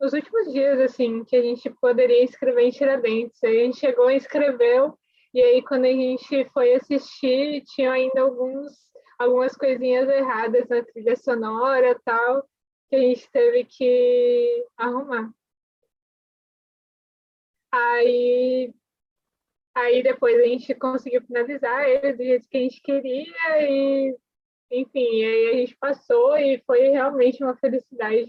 os 0.00 0.12
últimos 0.12 0.52
dias, 0.52 0.78
assim, 0.80 1.24
que 1.24 1.36
a 1.36 1.42
gente 1.42 1.70
poderia 1.80 2.24
escrever 2.24 2.62
em 2.62 2.70
Tiradentes. 2.70 3.42
Aí 3.42 3.60
a 3.60 3.64
gente 3.64 3.78
chegou 3.78 4.10
e 4.10 4.16
escreveu, 4.16 4.98
e 5.32 5.42
aí 5.42 5.62
quando 5.62 5.86
a 5.86 5.92
gente 5.92 6.48
foi 6.50 6.74
assistir, 6.74 7.62
tinha 7.74 7.92
ainda 7.92 8.20
alguns, 8.20 8.72
algumas 9.18 9.56
coisinhas 9.56 10.08
erradas 10.08 10.68
na 10.68 10.82
trilha 10.82 11.16
sonora 11.16 11.98
tal, 12.04 12.46
que 12.88 12.96
a 12.96 13.00
gente 13.00 13.30
teve 13.30 13.64
que 13.64 14.64
arrumar. 14.76 15.30
Aí, 17.72 18.72
aí 19.74 20.02
depois 20.02 20.38
a 20.40 20.46
gente 20.46 20.74
conseguiu 20.74 21.22
finalizar 21.22 21.88
ele 21.88 22.12
do 22.12 22.22
jeito 22.24 22.48
que 22.48 22.56
a 22.56 22.60
gente 22.60 22.80
queria 22.80 23.62
e, 23.62 24.16
enfim, 24.70 25.24
aí 25.24 25.50
a 25.50 25.52
gente 25.54 25.76
passou 25.76 26.36
e 26.38 26.62
foi 26.66 26.88
realmente 26.88 27.42
uma 27.42 27.56
felicidade 27.56 28.26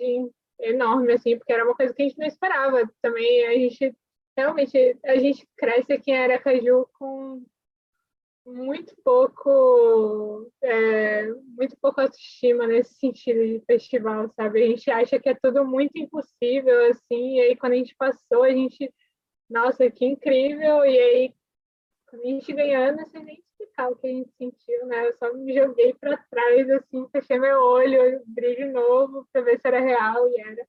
enorme, 0.60 1.14
assim, 1.14 1.38
porque 1.38 1.54
era 1.54 1.66
uma 1.66 1.76
coisa 1.76 1.94
que 1.94 2.02
a 2.02 2.08
gente 2.08 2.18
não 2.18 2.28
esperava. 2.28 2.90
Também 3.02 3.46
a 3.48 3.54
gente, 3.54 3.96
realmente, 4.36 4.98
a 5.06 5.18
gente 5.18 5.48
cresce 5.56 5.94
aqui 5.94 6.12
em 6.12 6.18
Aracaju 6.18 6.88
com 6.94 7.44
muito 8.46 8.96
pouco, 9.04 10.50
é, 10.64 11.28
muito 11.58 11.76
pouco 11.82 12.00
autoestima 12.00 12.66
nesse 12.66 12.94
sentido 12.96 13.46
de 13.46 13.62
festival, 13.66 14.30
sabe? 14.30 14.64
A 14.64 14.68
gente 14.68 14.90
acha 14.90 15.20
que 15.20 15.30
é 15.30 15.36
tudo 15.36 15.66
muito 15.66 15.98
impossível, 15.98 16.90
assim, 16.90 17.36
e 17.36 17.42
aí 17.42 17.58
quando 17.58 17.74
a 17.74 17.76
gente 17.76 17.94
passou, 17.96 18.44
a 18.44 18.52
gente, 18.52 18.92
nossa, 19.50 19.92
que 19.92 20.06
incrível, 20.06 20.86
e 20.86 20.98
aí 20.98 21.34
a 22.14 22.18
gente 22.26 22.54
ganhando, 22.54 23.04
nem 23.26 23.44
o 23.86 23.96
que 23.96 24.08
a 24.08 24.10
gente 24.10 24.32
sentiu, 24.38 24.86
né? 24.88 25.08
Eu 25.08 25.14
só 25.18 25.34
me 25.34 25.54
joguei 25.54 25.94
para 25.94 26.18
trás, 26.30 26.70
assim, 26.70 27.08
fechei 27.10 27.40
meu 27.40 27.60
olho, 27.62 28.18
abri 28.22 28.56
de 28.56 28.66
novo 28.66 29.28
para 29.32 29.42
ver 29.42 29.60
se 29.60 29.68
era 29.68 29.80
real, 29.80 30.28
e 30.30 30.40
era. 30.40 30.68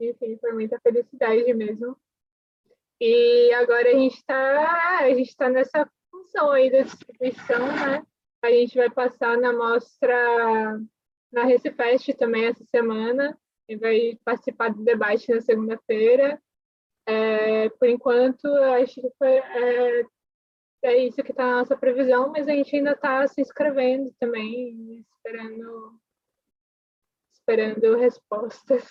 Enfim, 0.00 0.36
foi 0.38 0.52
muita 0.52 0.80
felicidade 0.80 1.52
mesmo. 1.54 1.96
E 3.00 3.52
agora 3.54 3.88
a 3.88 3.92
gente 3.92 4.16
está 4.16 5.00
a 5.00 5.14
gente 5.14 5.36
tá 5.36 5.48
nessa 5.48 5.88
função 6.10 6.50
aí 6.50 6.70
da 6.70 6.82
distribuição, 6.82 7.66
né? 7.66 8.02
A 8.42 8.50
gente 8.50 8.76
vai 8.76 8.90
passar 8.90 9.36
na 9.38 9.52
mostra 9.52 10.80
na 11.32 11.44
Recifest 11.44 12.14
também 12.14 12.46
essa 12.46 12.64
semana 12.64 13.38
e 13.68 13.76
vai 13.76 14.18
participar 14.24 14.70
do 14.70 14.82
debate 14.82 15.30
na 15.32 15.40
segunda-feira. 15.40 16.40
É, 17.06 17.68
por 17.70 17.88
enquanto, 17.88 18.46
acho 18.46 19.00
que 19.00 19.10
foi, 19.18 19.36
é, 19.36 20.04
é 20.88 20.96
isso 21.06 21.22
que 21.22 21.30
está 21.30 21.46
na 21.46 21.56
nossa 21.58 21.76
previsão, 21.76 22.30
mas 22.30 22.48
a 22.48 22.52
gente 22.52 22.76
ainda 22.76 22.92
está 22.92 23.26
se 23.26 23.40
inscrevendo 23.40 24.12
também, 24.18 25.04
esperando, 25.16 26.00
esperando 27.32 27.96
respostas. 27.96 28.84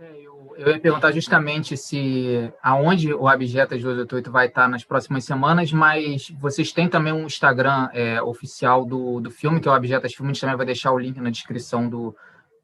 É, 0.00 0.20
eu, 0.20 0.54
eu, 0.56 0.68
ia 0.68 0.78
perguntar 0.78 1.10
justamente 1.10 1.76
se 1.76 2.52
aonde 2.62 3.12
o 3.12 3.26
Abjetas 3.26 3.82
288 3.82 4.30
vai 4.30 4.46
estar 4.46 4.68
nas 4.68 4.84
próximas 4.84 5.24
semanas, 5.24 5.72
mas 5.72 6.30
vocês 6.38 6.72
têm 6.72 6.88
também 6.88 7.12
um 7.12 7.26
Instagram 7.26 7.88
é, 7.92 8.22
oficial 8.22 8.84
do, 8.84 9.18
do 9.20 9.28
filme, 9.28 9.60
que 9.60 9.66
é 9.66 9.72
o 9.72 9.74
Abjetas 9.74 10.14
Filme, 10.14 10.30
a 10.30 10.32
gente 10.32 10.40
também 10.40 10.56
vai 10.56 10.66
deixar 10.66 10.92
o 10.92 10.98
link 10.98 11.20
na 11.20 11.30
descrição 11.30 11.88
do, 11.88 12.14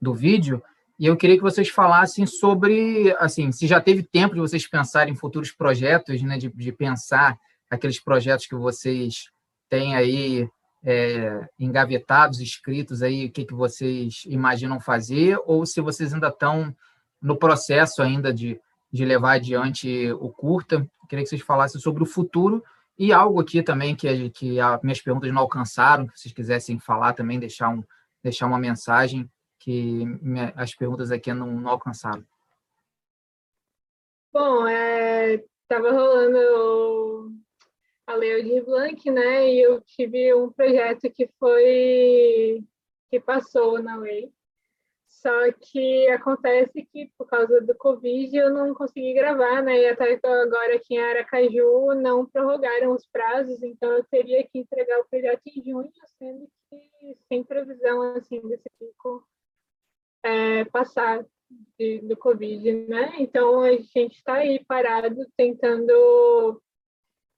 do 0.00 0.14
vídeo. 0.14 0.62
E 0.98 1.06
eu 1.06 1.16
queria 1.16 1.36
que 1.36 1.42
vocês 1.42 1.68
falassem 1.68 2.24
sobre, 2.24 3.14
assim, 3.18 3.50
se 3.50 3.66
já 3.66 3.80
teve 3.80 4.02
tempo 4.02 4.34
de 4.34 4.40
vocês 4.40 4.66
pensarem 4.66 5.12
em 5.12 5.16
futuros 5.16 5.50
projetos, 5.50 6.22
né, 6.22 6.38
de, 6.38 6.48
de 6.48 6.72
pensar 6.72 7.36
aqueles 7.68 7.98
projetos 7.98 8.46
que 8.46 8.54
vocês 8.54 9.30
têm 9.68 9.96
aí 9.96 10.48
é, 10.84 11.48
engavetados, 11.58 12.40
escritos 12.40 13.02
aí, 13.02 13.26
o 13.26 13.32
que, 13.32 13.44
que 13.44 13.54
vocês 13.54 14.22
imaginam 14.26 14.78
fazer, 14.78 15.38
ou 15.46 15.66
se 15.66 15.80
vocês 15.80 16.14
ainda 16.14 16.28
estão 16.28 16.74
no 17.20 17.36
processo 17.36 18.02
ainda 18.02 18.32
de, 18.32 18.60
de 18.92 19.04
levar 19.04 19.32
adiante 19.32 20.12
o 20.12 20.28
curta. 20.28 20.76
Eu 20.76 21.08
queria 21.08 21.24
que 21.24 21.30
vocês 21.30 21.42
falassem 21.42 21.80
sobre 21.80 22.02
o 22.02 22.06
futuro 22.06 22.62
e 22.96 23.12
algo 23.12 23.40
aqui 23.40 23.62
também 23.62 23.96
que, 23.96 24.30
que 24.30 24.60
as 24.60 24.80
minhas 24.82 25.00
perguntas 25.00 25.32
não 25.32 25.42
alcançaram, 25.42 26.06
que 26.06 26.20
vocês 26.20 26.32
quisessem 26.32 26.78
falar 26.78 27.14
também, 27.14 27.40
deixar, 27.40 27.70
um, 27.70 27.82
deixar 28.22 28.46
uma 28.46 28.58
mensagem 28.58 29.28
que 29.64 30.04
as 30.54 30.74
perguntas 30.74 31.10
aqui 31.10 31.32
não, 31.32 31.46
não 31.46 31.70
alcançaram. 31.70 32.22
Bom, 34.30 34.68
estava 34.68 35.88
é, 35.88 35.90
rolando 35.90 37.32
a 38.06 38.14
Lei 38.14 38.42
de 38.42 38.60
Blanc, 38.60 39.10
né? 39.10 39.48
E 39.50 39.62
eu 39.62 39.80
tive 39.80 40.34
um 40.34 40.52
projeto 40.52 41.10
que 41.10 41.28
foi 41.38 42.62
que 43.08 43.18
passou 43.20 43.82
na 43.82 43.96
lei 43.96 44.30
só 45.24 45.50
que 45.52 46.06
acontece 46.08 46.84
que, 46.92 47.10
por 47.16 47.26
causa 47.26 47.58
do 47.62 47.74
Covid, 47.76 48.36
eu 48.36 48.52
não 48.52 48.74
consegui 48.74 49.14
gravar, 49.14 49.62
né? 49.62 49.80
E 49.80 49.88
até 49.88 50.12
agora 50.12 50.76
aqui 50.76 50.96
em 50.96 51.02
Aracaju 51.02 51.94
não 51.94 52.26
prorrogaram 52.26 52.92
os 52.92 53.06
prazos, 53.06 53.62
então 53.62 53.90
eu 53.92 54.04
teria 54.04 54.46
que 54.46 54.58
entregar 54.58 55.00
o 55.00 55.06
projeto 55.06 55.40
em 55.46 55.62
junho, 55.62 55.90
sendo 56.18 56.46
que 56.68 57.16
sem 57.26 57.42
previsão, 57.42 58.02
assim, 58.16 58.38
desse 58.48 58.68
pico 58.78 59.26
é, 60.24 60.64
passar 60.64 61.24
de, 61.78 62.00
do 62.00 62.16
Covid, 62.16 62.72
né? 62.88 63.14
Então 63.18 63.60
a 63.60 63.72
gente 63.72 64.16
está 64.16 64.34
aí 64.34 64.64
parado, 64.64 65.26
tentando, 65.36 66.60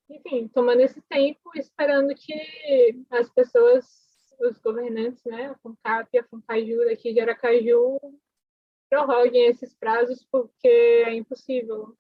enfim, 0.08 0.48
tomando 0.48 0.80
esse 0.80 1.02
tempo, 1.02 1.50
esperando 1.56 2.14
que 2.14 3.04
as 3.10 3.28
pessoas 3.30 4.06
os 4.38 4.58
governantes, 4.58 5.24
né, 5.24 5.46
a 5.46 5.54
FUNCAP 5.56 6.18
a 6.18 6.24
FUNCAJU 6.24 6.84
daqui 6.84 7.12
de 7.12 7.20
Aracaju, 7.20 7.98
prorroguem 8.88 9.46
esses 9.46 9.74
prazos, 9.74 10.26
porque 10.30 10.68
é 10.68 11.14
impossível. 11.14 11.96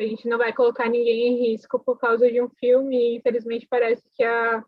A 0.00 0.02
gente 0.04 0.26
não 0.26 0.38
vai 0.38 0.52
colocar 0.52 0.88
ninguém 0.88 1.28
em 1.28 1.50
risco 1.50 1.78
por 1.78 1.98
causa 1.98 2.30
de 2.30 2.40
um 2.40 2.48
filme, 2.48 2.96
e 2.96 3.16
infelizmente 3.16 3.66
parece 3.68 4.02
que 4.16 4.24
a, 4.24 4.64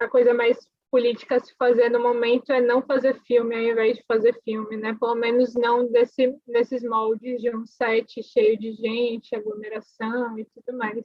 a 0.00 0.08
coisa 0.08 0.34
mais 0.34 0.66
política 0.92 1.36
a 1.36 1.40
se 1.40 1.54
fazer 1.56 1.88
no 1.88 1.98
momento 1.98 2.52
é 2.52 2.60
não 2.60 2.82
fazer 2.82 3.18
filme 3.22 3.56
ao 3.56 3.62
invés 3.62 3.96
de 3.96 4.04
fazer 4.06 4.38
filme, 4.44 4.76
né? 4.76 4.94
Pelo 5.00 5.14
menos 5.14 5.54
não 5.54 5.90
desse, 5.90 6.38
nesses 6.46 6.82
moldes 6.84 7.40
de 7.40 7.48
um 7.48 7.64
set 7.64 8.22
cheio 8.22 8.58
de 8.58 8.74
gente, 8.74 9.34
aglomeração 9.34 10.38
e 10.38 10.44
tudo 10.44 10.76
mais. 10.76 11.02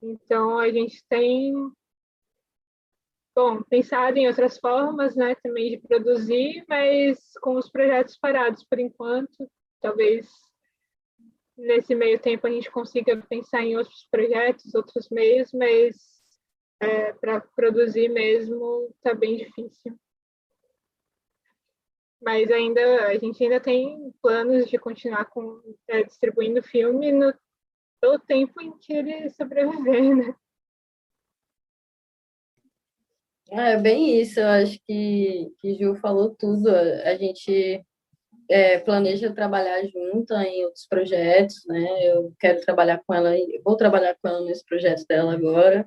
Então, 0.00 0.58
a 0.58 0.70
gente 0.70 1.04
tem 1.06 1.52
bom, 3.36 3.62
pensado 3.64 4.16
em 4.16 4.26
outras 4.26 4.58
formas, 4.58 5.14
né, 5.14 5.34
também 5.34 5.72
de 5.72 5.78
produzir, 5.86 6.64
mas 6.66 7.18
com 7.42 7.56
os 7.56 7.68
projetos 7.68 8.16
parados 8.16 8.64
por 8.64 8.78
enquanto. 8.78 9.50
Talvez 9.82 10.30
nesse 11.58 11.94
meio 11.94 12.18
tempo 12.18 12.46
a 12.46 12.50
gente 12.50 12.70
consiga 12.70 13.20
pensar 13.28 13.62
em 13.62 13.76
outros 13.76 14.06
projetos, 14.10 14.74
outros 14.74 15.10
meios, 15.10 15.52
mas 15.52 16.13
é, 16.84 17.12
para 17.12 17.40
produzir 17.40 18.08
mesmo 18.08 18.88
está 18.96 19.14
bem 19.14 19.36
difícil. 19.36 19.98
Mas 22.22 22.50
ainda 22.50 23.06
a 23.06 23.18
gente 23.18 23.42
ainda 23.42 23.60
tem 23.60 24.12
planos 24.22 24.68
de 24.68 24.78
continuar 24.78 25.26
com, 25.26 25.60
é, 25.88 26.02
distribuindo 26.04 26.62
filme 26.62 27.12
no 27.12 27.34
pelo 28.00 28.18
tempo 28.18 28.60
em 28.60 28.76
que 28.78 28.92
ele 28.92 29.30
sobreviver, 29.30 30.14
né? 30.14 30.34
É 33.50 33.78
bem 33.78 34.20
isso, 34.20 34.40
eu 34.40 34.48
acho 34.48 34.78
que, 34.86 35.50
que 35.58 35.74
Ju 35.74 35.94
falou 35.96 36.34
tudo. 36.34 36.68
A 36.68 37.14
gente 37.14 37.84
é, 38.48 38.78
planeja 38.78 39.32
trabalhar 39.32 39.82
junto 39.86 40.34
em 40.34 40.64
outros 40.64 40.86
projetos, 40.86 41.64
né? 41.66 42.08
Eu 42.08 42.34
quero 42.38 42.60
trabalhar 42.60 43.02
com 43.06 43.14
ela, 43.14 43.30
vou 43.64 43.76
trabalhar 43.76 44.14
com 44.16 44.28
ela 44.28 44.40
nesse 44.42 44.64
projeto 44.64 45.06
dela 45.06 45.32
agora. 45.32 45.86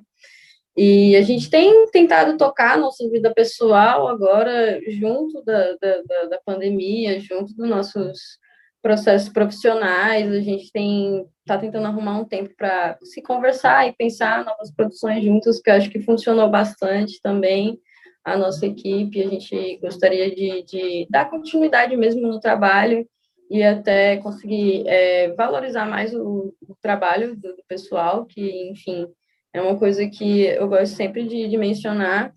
E 0.80 1.16
a 1.16 1.22
gente 1.22 1.50
tem 1.50 1.90
tentado 1.90 2.36
tocar 2.36 2.74
a 2.74 2.76
nossa 2.76 3.10
vida 3.10 3.34
pessoal 3.34 4.06
agora, 4.06 4.80
junto 4.86 5.42
da, 5.42 5.74
da, 5.74 6.24
da 6.30 6.40
pandemia, 6.46 7.18
junto 7.18 7.52
dos 7.52 7.68
nossos 7.68 8.38
processos 8.80 9.28
profissionais, 9.28 10.30
a 10.30 10.40
gente 10.40 10.70
tem 10.70 11.26
tá 11.44 11.58
tentando 11.58 11.88
arrumar 11.88 12.20
um 12.20 12.24
tempo 12.24 12.54
para 12.56 12.96
se 13.02 13.20
conversar 13.20 13.88
e 13.88 13.92
pensar 13.92 14.44
novas 14.44 14.70
produções 14.70 15.24
juntos, 15.24 15.60
que 15.60 15.68
eu 15.68 15.74
acho 15.74 15.90
que 15.90 16.00
funcionou 16.00 16.48
bastante 16.48 17.20
também 17.20 17.80
a 18.24 18.36
nossa 18.36 18.64
equipe. 18.64 19.20
A 19.20 19.28
gente 19.28 19.78
gostaria 19.78 20.32
de, 20.32 20.62
de 20.62 21.08
dar 21.10 21.28
continuidade 21.28 21.96
mesmo 21.96 22.20
no 22.20 22.38
trabalho 22.38 23.04
e 23.50 23.64
até 23.64 24.18
conseguir 24.18 24.86
é, 24.86 25.32
valorizar 25.32 25.86
mais 25.86 26.14
o, 26.14 26.54
o 26.68 26.76
trabalho 26.80 27.34
do, 27.34 27.56
do, 27.56 27.64
pessoal, 27.66 28.26
que, 28.26 28.70
enfim, 28.70 29.08
é 29.52 29.60
uma 29.60 29.78
coisa 29.78 30.08
que 30.08 30.42
eu 30.42 30.68
gosto 30.68 30.94
sempre 30.94 31.26
de, 31.26 31.48
de 31.48 31.56
mencionar, 31.56 32.34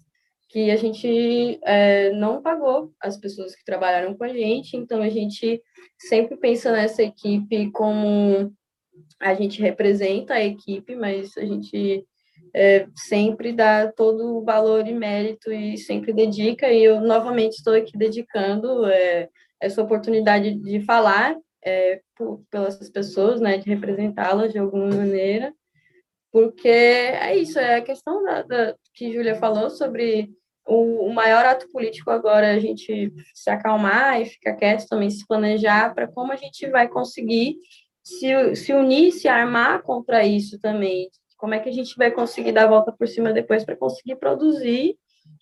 que 0.50 0.69
a 0.69 0.76
gente 0.76 1.60
é, 1.63 2.12
não 2.12 2.41
pagou 2.41 2.91
as 3.00 3.17
pessoas 3.17 3.56
que 3.56 3.63
trabalharam 3.63 4.13
com 4.13 4.24
a 4.24 4.30
gente, 4.30 4.76
então 4.76 5.02
a 5.02 5.10
gente 5.10 5.62
sempre 5.97 6.36
pensa 6.36 6.71
nessa 6.71 7.02
equipe 7.02 7.71
como 7.71 8.54
a 9.19 9.34
gente 9.34 9.62
representa 9.62 10.34
a 10.34 10.43
equipe, 10.43 10.95
mas 10.95 11.38
a 11.38 11.45
gente 11.45 12.06
é, 12.54 12.86
sempre 12.95 13.54
dá 13.54 13.89
todo 13.91 14.38
o 14.38 14.43
valor 14.43 14.86
e 14.88 14.93
mérito 14.93 15.52
e 15.52 15.78
sempre 15.78 16.12
dedica, 16.12 16.71
e 16.71 16.84
eu 16.84 17.00
novamente 17.00 17.54
estou 17.54 17.74
aqui 17.74 17.97
dedicando 17.97 18.86
é, 18.88 19.30
essa 19.60 19.82
oportunidade 19.82 20.56
de 20.56 20.82
falar 20.82 21.38
é, 21.63 22.02
por, 22.17 22.43
pelas 22.50 22.89
pessoas, 22.89 23.39
né, 23.39 23.58
de 23.58 23.69
representá-las 23.69 24.52
de 24.52 24.60
alguma 24.60 24.88
maneira, 24.88 25.54
porque 26.31 26.67
é 26.67 27.35
isso, 27.35 27.59
é 27.59 27.75
a 27.75 27.81
questão 27.81 28.23
da, 28.23 28.41
da 28.43 28.75
que 28.93 29.11
Júlia 29.11 29.35
falou 29.35 29.69
sobre 29.69 30.29
o, 30.65 31.07
o, 31.07 31.13
maior 31.13 31.45
ato 31.45 31.69
político 31.71 32.09
agora 32.09 32.53
a 32.53 32.59
gente 32.59 33.11
se 33.33 33.49
acalmar 33.49 34.21
e 34.21 34.25
ficar 34.25 34.55
quieto 34.55 34.87
também, 34.87 35.09
se 35.09 35.25
planejar 35.27 35.93
para 35.93 36.07
como 36.07 36.31
a 36.31 36.35
gente 36.35 36.69
vai 36.69 36.87
conseguir 36.87 37.57
se, 38.03 38.55
se 38.55 38.73
unir, 38.73 39.11
se 39.11 39.27
armar 39.27 39.81
contra 39.83 40.25
isso 40.25 40.59
também. 40.59 41.09
Como 41.37 41.53
é 41.53 41.59
que 41.59 41.69
a 41.69 41.73
gente 41.73 41.95
vai 41.97 42.11
conseguir 42.11 42.51
dar 42.51 42.65
a 42.65 42.69
volta 42.69 42.91
por 42.91 43.07
cima 43.07 43.33
depois 43.33 43.65
para 43.65 43.75
conseguir 43.75 44.15
produzir 44.15 44.95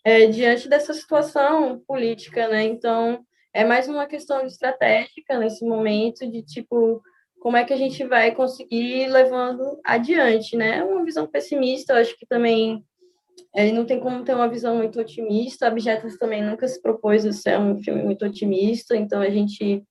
é, 0.03 0.27
diante 0.27 0.67
dessa 0.69 0.93
situação 0.93 1.79
política, 1.85 2.47
né? 2.47 2.63
Então, 2.63 3.23
é 3.53 3.65
mais 3.65 3.87
uma 3.87 4.07
questão 4.07 4.45
estratégica 4.45 5.37
nesse 5.37 5.65
momento 5.65 6.29
de 6.29 6.41
tipo 6.43 7.01
como 7.39 7.57
é 7.57 7.63
que 7.63 7.73
a 7.73 7.77
gente 7.77 8.03
vai 8.03 8.33
conseguir 8.33 9.07
levando 9.07 9.79
adiante, 9.85 10.55
né? 10.55 10.83
Uma 10.83 11.03
visão 11.03 11.25
pessimista, 11.25 11.95
acho 11.95 12.17
que 12.17 12.25
também 12.25 12.83
é, 13.55 13.71
não 13.71 13.85
tem 13.85 13.99
como 13.99 14.23
ter 14.23 14.33
uma 14.33 14.49
visão 14.49 14.75
muito 14.75 14.99
otimista. 14.99 15.67
Objetos 15.67 16.17
também 16.17 16.43
nunca 16.43 16.67
se 16.67 16.81
propôs 16.81 17.25
a 17.25 17.31
ser 17.31 17.57
um 17.57 17.77
filme 17.81 18.03
muito 18.03 18.25
otimista, 18.25 18.95
então 18.95 19.21
a 19.21 19.29
gente 19.29 19.83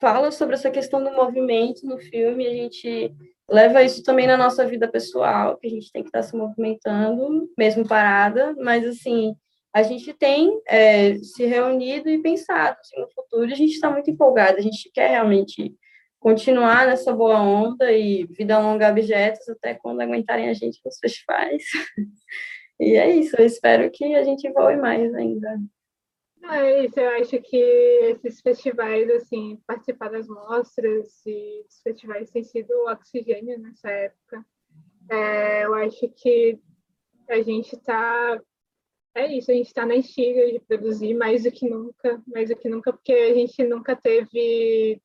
fala 0.00 0.32
sobre 0.32 0.54
essa 0.54 0.70
questão 0.70 1.02
do 1.02 1.12
movimento 1.12 1.86
no 1.86 1.96
filme, 1.96 2.44
a 2.44 2.52
gente 2.52 3.14
leva 3.48 3.84
isso 3.84 4.02
também 4.02 4.26
na 4.26 4.36
nossa 4.36 4.66
vida 4.66 4.88
pessoal, 4.88 5.56
que 5.56 5.66
a 5.68 5.70
gente 5.70 5.92
tem 5.92 6.02
que 6.02 6.08
estar 6.08 6.22
se 6.22 6.36
movimentando, 6.36 7.48
mesmo 7.56 7.86
parada, 7.86 8.52
mas 8.58 8.84
assim, 8.84 9.36
a 9.72 9.82
gente 9.82 10.12
tem 10.12 10.60
é, 10.66 11.14
se 11.16 11.46
reunido 11.46 12.08
e 12.08 12.20
pensado 12.20 12.76
assim, 12.80 13.00
no 13.00 13.08
futuro, 13.12 13.52
a 13.52 13.54
gente 13.54 13.74
está 13.74 13.90
muito 13.90 14.10
empolgada, 14.10 14.58
a 14.58 14.62
gente 14.62 14.90
quer 14.92 15.08
realmente 15.08 15.72
continuar 16.22 16.86
nessa 16.86 17.12
boa 17.12 17.42
onda 17.42 17.90
e 17.90 18.24
vida 18.26 18.58
longa 18.58 18.90
objetos 18.90 19.48
até 19.48 19.74
quando 19.74 20.00
aguentarem 20.00 20.48
a 20.48 20.54
gente 20.54 20.80
nos 20.84 20.98
festivais. 20.98 21.64
e 22.80 22.96
é 22.96 23.14
isso, 23.14 23.36
eu 23.36 23.44
espero 23.44 23.90
que 23.90 24.14
a 24.14 24.22
gente 24.22 24.50
voe 24.52 24.76
mais 24.76 25.12
ainda. 25.14 25.60
É 26.44 26.84
isso, 26.84 26.98
eu 26.98 27.10
acho 27.20 27.40
que 27.40 27.56
esses 27.56 28.40
festivais, 28.40 29.10
assim, 29.10 29.60
participar 29.66 30.10
das 30.10 30.28
mostras 30.28 31.24
e 31.26 31.64
festivais 31.82 32.30
tem 32.30 32.42
sido 32.44 32.70
oxigênio 32.88 33.58
nessa 33.58 33.90
época. 33.90 34.44
É, 35.10 35.64
eu 35.64 35.74
acho 35.74 36.08
que 36.08 36.58
a 37.28 37.42
gente 37.42 37.74
está 37.74 38.40
é 39.14 39.36
isso, 39.36 39.50
a 39.50 39.54
gente 39.54 39.66
está 39.66 39.84
na 39.84 39.96
estiga 39.96 40.50
de 40.50 40.58
produzir 40.60 41.14
mais 41.14 41.42
do 41.42 41.52
que 41.52 41.68
nunca, 41.68 42.22
mais 42.26 42.48
do 42.48 42.56
que 42.56 42.68
nunca, 42.68 42.92
porque 42.92 43.12
a 43.12 43.34
gente 43.34 43.62
nunca 43.64 43.94
teve. 43.94 45.00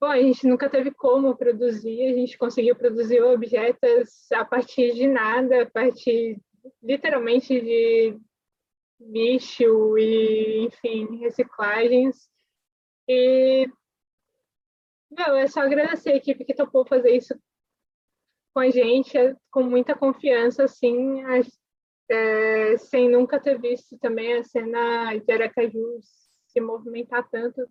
Bom, 0.00 0.06
a 0.06 0.20
gente 0.20 0.46
nunca 0.46 0.70
teve 0.70 0.92
como 0.92 1.36
produzir, 1.36 2.12
a 2.12 2.14
gente 2.14 2.38
conseguiu 2.38 2.76
produzir 2.76 3.20
objetos 3.20 4.30
a 4.32 4.44
partir 4.44 4.94
de 4.94 5.08
nada, 5.08 5.62
a 5.62 5.70
partir 5.70 6.40
literalmente 6.80 7.60
de 7.60 8.16
lixo 9.00 9.98
e, 9.98 10.66
enfim, 10.66 11.18
reciclagens. 11.18 12.28
E, 13.08 13.68
meu, 15.10 15.34
é 15.34 15.48
só 15.48 15.62
agradecer 15.62 16.10
a 16.10 16.16
equipe 16.16 16.44
que 16.44 16.54
topou 16.54 16.86
fazer 16.86 17.16
isso 17.16 17.34
com 18.54 18.60
a 18.60 18.70
gente, 18.70 19.16
é, 19.18 19.34
com 19.50 19.62
muita 19.62 19.96
confiança, 19.96 20.64
assim, 20.64 21.22
é, 22.08 22.76
sem 22.78 23.10
nunca 23.10 23.40
ter 23.40 23.60
visto 23.60 23.98
também 23.98 24.34
a 24.34 24.44
cena 24.44 25.16
de 25.16 25.32
Aracaju 25.32 25.98
se 26.46 26.60
movimentar 26.60 27.28
tanto. 27.30 27.68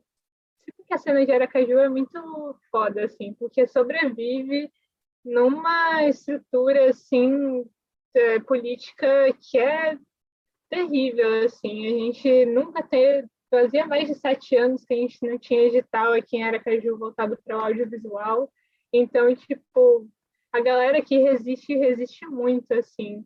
Porque 0.75 0.93
a 0.93 0.97
cena 0.97 1.25
de 1.25 1.31
Aracaju 1.31 1.77
é 1.79 1.89
muito 1.89 2.57
foda, 2.71 3.05
assim, 3.05 3.33
porque 3.33 3.67
sobrevive 3.67 4.71
numa 5.23 6.03
estrutura, 6.07 6.89
assim, 6.89 7.65
é, 8.13 8.39
política 8.39 9.07
que 9.39 9.57
é 9.57 9.97
terrível, 10.69 11.45
assim. 11.45 11.85
A 11.85 11.89
gente 11.89 12.45
nunca 12.45 12.83
teve. 12.83 13.27
Fazia 13.49 13.85
mais 13.85 14.07
de 14.09 14.15
sete 14.15 14.57
anos 14.57 14.83
que 14.83 14.93
a 14.93 14.97
gente 14.97 15.25
não 15.25 15.39
tinha 15.39 15.61
edital 15.63 16.11
aqui 16.13 16.37
em 16.37 16.43
Aracaju 16.43 16.97
voltado 16.97 17.37
para 17.43 17.57
o 17.57 17.61
audiovisual. 17.61 18.51
Então, 18.91 19.33
tipo, 19.35 20.09
a 20.51 20.59
galera 20.59 21.01
que 21.01 21.17
resiste, 21.17 21.73
resiste 21.75 22.25
muito, 22.25 22.71
assim. 22.73 23.25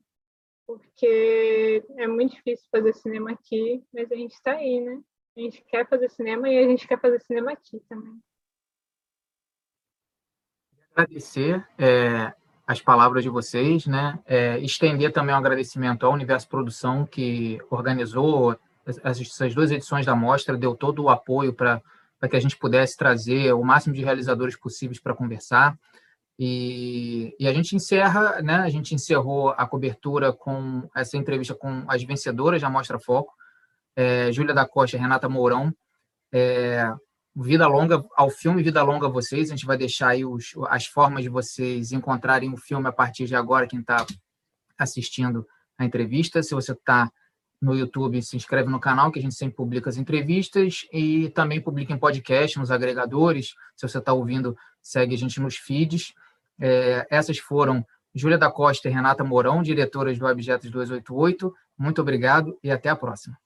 Porque 0.67 1.83
é 1.97 2.07
muito 2.07 2.35
difícil 2.35 2.67
fazer 2.71 2.93
cinema 2.93 3.31
aqui, 3.31 3.83
mas 3.91 4.11
a 4.11 4.15
gente 4.15 4.33
está 4.33 4.53
aí, 4.53 4.79
né? 4.79 5.01
A 5.37 5.39
gente 5.39 5.63
quer 5.69 5.87
fazer 5.87 6.09
cinema 6.09 6.49
e 6.49 6.57
a 6.57 6.67
gente 6.67 6.87
quer 6.87 6.99
fazer 6.99 7.21
cinema 7.21 7.53
aqui 7.53 7.79
também. 7.87 8.19
Agradecer 10.93 11.65
é, 11.77 12.33
as 12.67 12.81
palavras 12.81 13.23
de 13.23 13.29
vocês, 13.29 13.85
né? 13.85 14.19
É, 14.25 14.59
estender 14.59 15.13
também 15.13 15.33
um 15.33 15.37
agradecimento 15.37 16.05
ao 16.05 16.13
Universo 16.13 16.49
Produção, 16.49 17.05
que 17.05 17.59
organizou 17.69 18.59
essas 19.03 19.53
duas 19.53 19.71
edições 19.71 20.05
da 20.05 20.15
mostra, 20.15 20.57
deu 20.57 20.75
todo 20.75 21.03
o 21.03 21.09
apoio 21.09 21.53
para 21.53 21.81
que 22.29 22.35
a 22.35 22.39
gente 22.39 22.57
pudesse 22.57 22.97
trazer 22.97 23.53
o 23.53 23.63
máximo 23.63 23.95
de 23.95 24.03
realizadores 24.03 24.57
possíveis 24.57 24.99
para 24.99 25.15
conversar. 25.15 25.77
E, 26.37 27.35
e, 27.39 27.47
a 27.47 27.53
gente 27.53 27.75
encerra, 27.75 28.41
né? 28.41 28.55
A 28.55 28.69
gente 28.69 28.95
encerrou 28.95 29.49
a 29.49 29.65
cobertura 29.67 30.33
com 30.33 30.89
essa 30.95 31.15
entrevista 31.15 31.53
com 31.53 31.85
as 31.87 32.03
vencedoras 32.03 32.61
da 32.61 32.69
Mostra 32.69 32.99
Foco, 32.99 33.33
é, 33.95 34.31
Júlia 34.31 34.53
da 34.53 34.67
Costa 34.67 34.97
Renata 34.97 35.27
Mourão. 35.29 35.73
É, 36.31 36.91
vida 37.35 37.67
longa 37.67 38.03
ao 38.15 38.29
filme 38.29 38.63
Vida 38.63 38.83
Longa 38.83 39.07
a 39.07 39.09
vocês. 39.09 39.49
A 39.49 39.55
gente 39.55 39.65
vai 39.65 39.77
deixar 39.77 40.09
aí 40.09 40.25
os, 40.25 40.53
as 40.69 40.85
formas 40.85 41.23
de 41.23 41.29
vocês 41.29 41.91
encontrarem 41.91 42.53
o 42.53 42.57
filme 42.57 42.87
a 42.87 42.91
partir 42.91 43.25
de 43.25 43.35
agora, 43.35 43.67
quem 43.67 43.79
está 43.79 44.05
assistindo 44.77 45.45
a 45.77 45.85
entrevista. 45.85 46.41
Se 46.43 46.53
você 46.53 46.73
está 46.73 47.11
no 47.61 47.75
YouTube, 47.75 48.21
se 48.23 48.35
inscreve 48.35 48.69
no 48.69 48.79
canal, 48.79 49.11
que 49.11 49.19
a 49.19 49.21
gente 49.21 49.35
sempre 49.35 49.55
publica 49.55 49.89
as 49.89 49.97
entrevistas 49.97 50.87
e 50.91 51.29
também 51.29 51.61
publica 51.61 51.93
em 51.93 51.97
podcast, 51.97 52.57
nos 52.57 52.71
agregadores. 52.71 53.53
Se 53.75 53.87
você 53.87 53.99
está 53.99 54.11
ouvindo, 54.13 54.57
segue 54.81 55.13
a 55.13 55.17
gente 55.17 55.39
nos 55.39 55.57
feeds. 55.57 56.13
É, 56.59 57.05
essas 57.09 57.37
foram 57.37 57.85
Júlia 58.13 58.37
da 58.37 58.51
Costa 58.51 58.89
e 58.89 58.91
Renata 58.91 59.23
Mourão, 59.23 59.61
diretoras 59.61 60.17
do 60.17 60.25
Objetos 60.25 60.69
288. 60.71 61.53
Muito 61.77 62.01
obrigado 62.01 62.57
e 62.63 62.71
até 62.71 62.89
a 62.89 62.95
próxima. 62.95 63.37